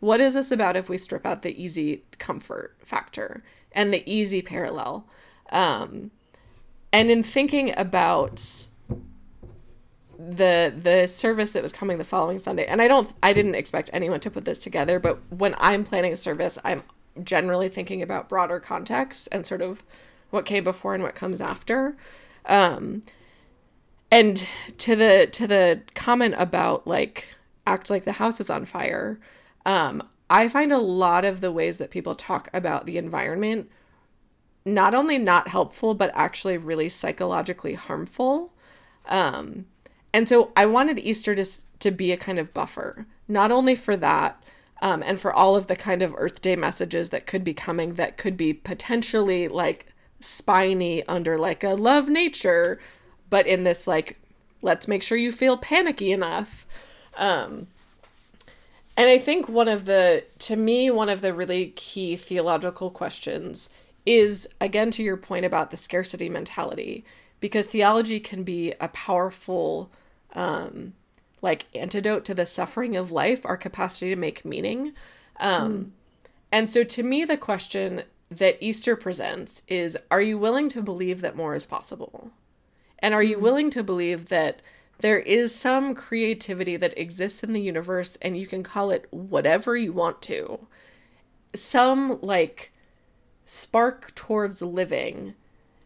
[0.00, 3.42] What is this about if we strip out the easy comfort factor
[3.72, 5.06] and the easy parallel?
[5.50, 6.10] Um,
[6.92, 8.66] and in thinking about
[10.18, 13.90] the the service that was coming the following Sunday, and I don't I didn't expect
[13.92, 16.82] anyone to put this together, but when I'm planning a service, I'm
[17.22, 19.82] generally thinking about broader context and sort of
[20.30, 21.96] what came before and what comes after.
[22.46, 23.02] Um,
[24.10, 24.46] and
[24.78, 27.34] to the to the comment about like
[27.66, 29.20] act like the house is on fire,
[29.66, 33.70] um, I find a lot of the ways that people talk about the environment
[34.64, 38.52] not only not helpful but actually really psychologically harmful.
[39.06, 39.66] Um,
[40.12, 41.44] and so I wanted Easter to
[41.80, 44.42] to be a kind of buffer, not only for that.
[44.82, 47.94] Um, and for all of the kind of Earth Day messages that could be coming
[47.94, 49.89] that could be potentially like
[50.20, 52.78] spiny under like a love nature,
[53.28, 54.18] but in this like
[54.62, 56.66] let's make sure you feel panicky enough.
[57.16, 57.66] Um
[58.96, 63.70] and I think one of the to me one of the really key theological questions
[64.04, 67.04] is again to your point about the scarcity mentality
[67.40, 69.90] because theology can be a powerful
[70.34, 70.92] um
[71.42, 74.92] like antidote to the suffering of life, our capacity to make meaning.
[75.38, 75.90] Um mm.
[76.52, 81.20] and so to me the question that Easter presents is are you willing to believe
[81.20, 82.30] that more is possible?
[83.00, 83.44] And are you mm-hmm.
[83.44, 84.62] willing to believe that
[84.98, 89.76] there is some creativity that exists in the universe and you can call it whatever
[89.76, 90.66] you want to?
[91.54, 92.72] Some like
[93.44, 95.34] spark towards living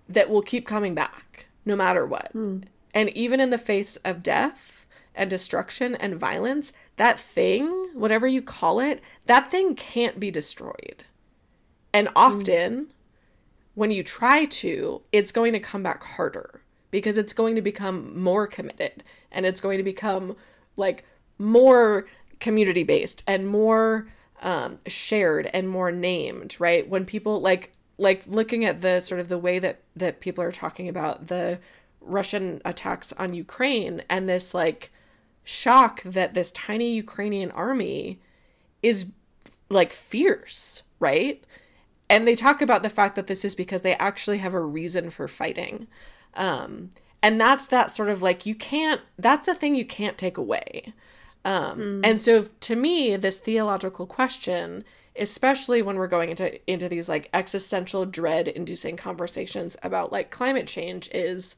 [0.09, 2.31] that will keep coming back no matter what.
[2.35, 2.65] Mm.
[2.93, 8.43] And even in the face of death and destruction and violence, that thing, whatever you
[8.43, 11.05] call it, that thing can't be destroyed.
[11.95, 12.87] And often, mm.
[13.75, 16.61] when you try to, it's going to come back harder
[16.91, 19.03] because it's going to become more committed
[19.33, 20.37] and it's going to become
[20.77, 21.05] like
[21.39, 22.07] more
[22.41, 24.09] community based and more
[24.43, 26.89] um, shared and more named, right?
[26.89, 30.53] When people like like looking at the sort of the way that that people are
[30.53, 31.61] talking about the
[32.01, 34.91] Russian attacks on Ukraine and this like
[35.45, 38.21] shock that this tiny Ukrainian army
[38.83, 39.07] is
[39.71, 41.45] like fierce, right?
[42.09, 45.11] And they talk about the fact that this is because they actually have a reason
[45.11, 45.87] for fighting.
[46.35, 46.91] Um,
[47.23, 50.93] and that's that sort of like you can't that's a thing you can't take away.
[51.45, 52.01] Um, mm.
[52.05, 54.85] and so to me this theological question
[55.17, 60.67] especially when we're going into into these like existential dread inducing conversations about like climate
[60.67, 61.57] change is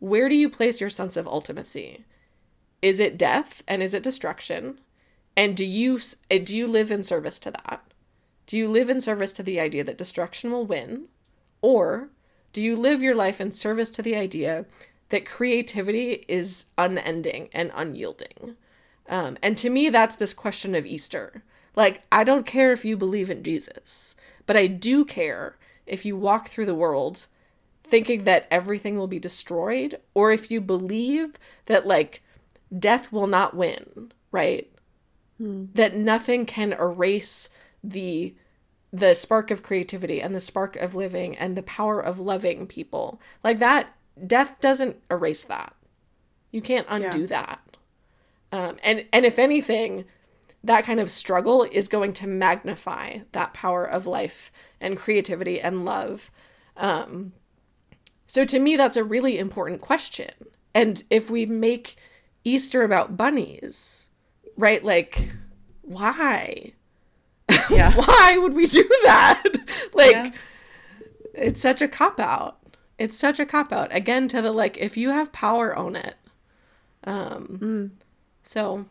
[0.00, 2.02] where do you place your sense of ultimacy?
[2.82, 4.80] Is it death and is it destruction?
[5.36, 7.82] And do you do you live in service to that
[8.50, 11.04] do you live in service to the idea that destruction will win?
[11.62, 12.10] Or
[12.52, 14.66] do you live your life in service to the idea
[15.10, 18.56] that creativity is unending and unyielding?
[19.08, 21.44] Um, and to me, that's this question of Easter.
[21.76, 24.16] Like, I don't care if you believe in Jesus,
[24.46, 25.56] but I do care
[25.86, 27.28] if you walk through the world
[27.84, 31.34] thinking that everything will be destroyed, or if you believe
[31.66, 32.20] that, like,
[32.76, 34.68] death will not win, right?
[35.38, 35.66] Hmm.
[35.74, 37.48] That nothing can erase
[37.82, 38.34] the
[38.92, 43.20] the spark of creativity and the spark of living and the power of loving people.
[43.44, 43.94] Like that,
[44.26, 45.74] death doesn't erase that.
[46.50, 47.26] You can't undo yeah.
[47.26, 47.76] that.
[48.52, 50.06] Um, and and if anything,
[50.64, 54.50] that kind of struggle is going to magnify that power of life
[54.80, 56.30] and creativity and love.
[56.76, 57.32] Um,
[58.26, 60.30] so to me, that's a really important question.
[60.74, 61.96] And if we make
[62.44, 64.08] Easter about bunnies,
[64.56, 64.84] right?
[64.84, 65.30] Like,
[65.82, 66.74] why?
[67.70, 67.92] Yeah.
[67.94, 69.42] Why would we do that?
[69.94, 70.30] like, yeah.
[71.34, 72.58] it's such a cop out.
[72.98, 73.88] It's such a cop out.
[73.94, 76.16] Again, to the like, if you have power, own it.
[77.04, 77.90] Um, Mm.
[78.42, 78.86] so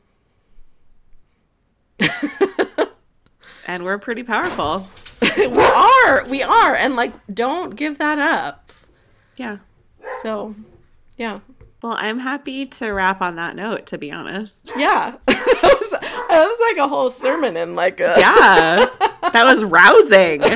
[3.68, 4.88] And we're pretty powerful.
[5.38, 8.74] we are, we are, and like, don't give that up.
[9.36, 9.58] Yeah.
[10.22, 10.56] So,
[11.18, 11.40] yeah,
[11.84, 14.72] Well, I'm happy to wrap on that note, to be honest.
[14.76, 15.18] yeah.
[16.30, 18.86] that, was, like a whole sermon in like a Yeah.
[19.34, 20.42] that was rousing.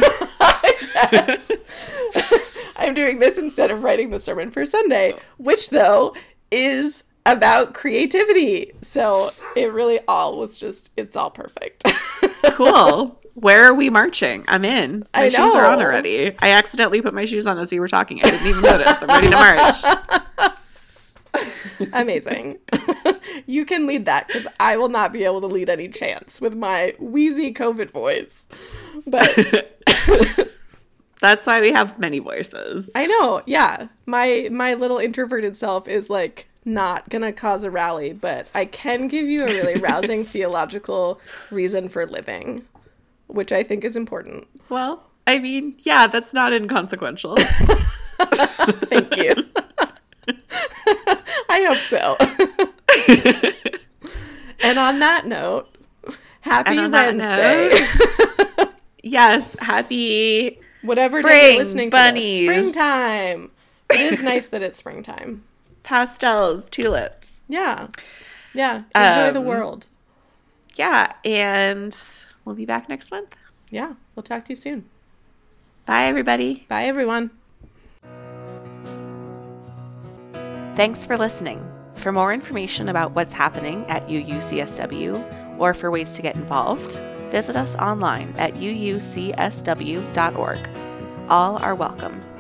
[2.78, 6.16] I'm doing this instead of writing the sermon for Sunday, which though
[6.52, 8.72] is about creativity.
[8.82, 11.84] So it really all was just it's all perfect.
[12.52, 13.18] Cool.
[13.36, 14.45] Where are we marching?
[14.48, 15.08] I'm in.
[15.16, 16.36] My shoes are on already.
[16.40, 18.20] I accidentally put my shoes on as you were talking.
[18.22, 18.95] I didn't even notice.
[19.02, 20.52] I'm ready to march.
[21.93, 22.60] Amazing.
[23.45, 26.55] you can lead that because I will not be able to lead any chance with
[26.55, 28.45] my wheezy COVID voice.
[29.07, 29.77] But
[31.23, 32.89] That's why we have many voices.
[32.95, 33.88] I know, yeah.
[34.05, 39.07] My my little introverted self is like not gonna cause a rally, but I can
[39.07, 42.65] give you a really rousing theological reason for living,
[43.27, 44.47] which I think is important.
[44.68, 47.38] Well, I mean, yeah, that's not inconsequential.
[47.38, 49.45] Thank you.
[51.50, 52.18] I hope so.
[54.64, 55.68] and on that note,
[56.41, 58.66] happy And on that Wednesday.
[59.04, 60.60] yes, happy.
[60.82, 62.48] Whatever day you're listening bunnies.
[62.48, 62.72] to this.
[62.74, 63.52] Springtime.
[63.91, 65.44] It is nice that it's springtime.
[65.84, 67.34] pastels, tulips.
[67.48, 67.88] Yeah.
[68.54, 68.84] Yeah.
[68.95, 69.88] Enjoy the Um, world.
[70.76, 71.95] Yeah, and
[72.45, 73.36] we'll be back next month.
[73.70, 73.94] Yeah.
[74.16, 74.86] We'll talk to you soon.
[75.86, 76.66] Bye, everybody.
[76.70, 77.30] Bye, everyone.
[80.76, 81.64] Thanks for listening.
[81.94, 87.56] For more information about what's happening at UUCSW or for ways to get involved, visit
[87.56, 89.00] us online at uucsw.org.
[91.30, 92.32] All are welcome.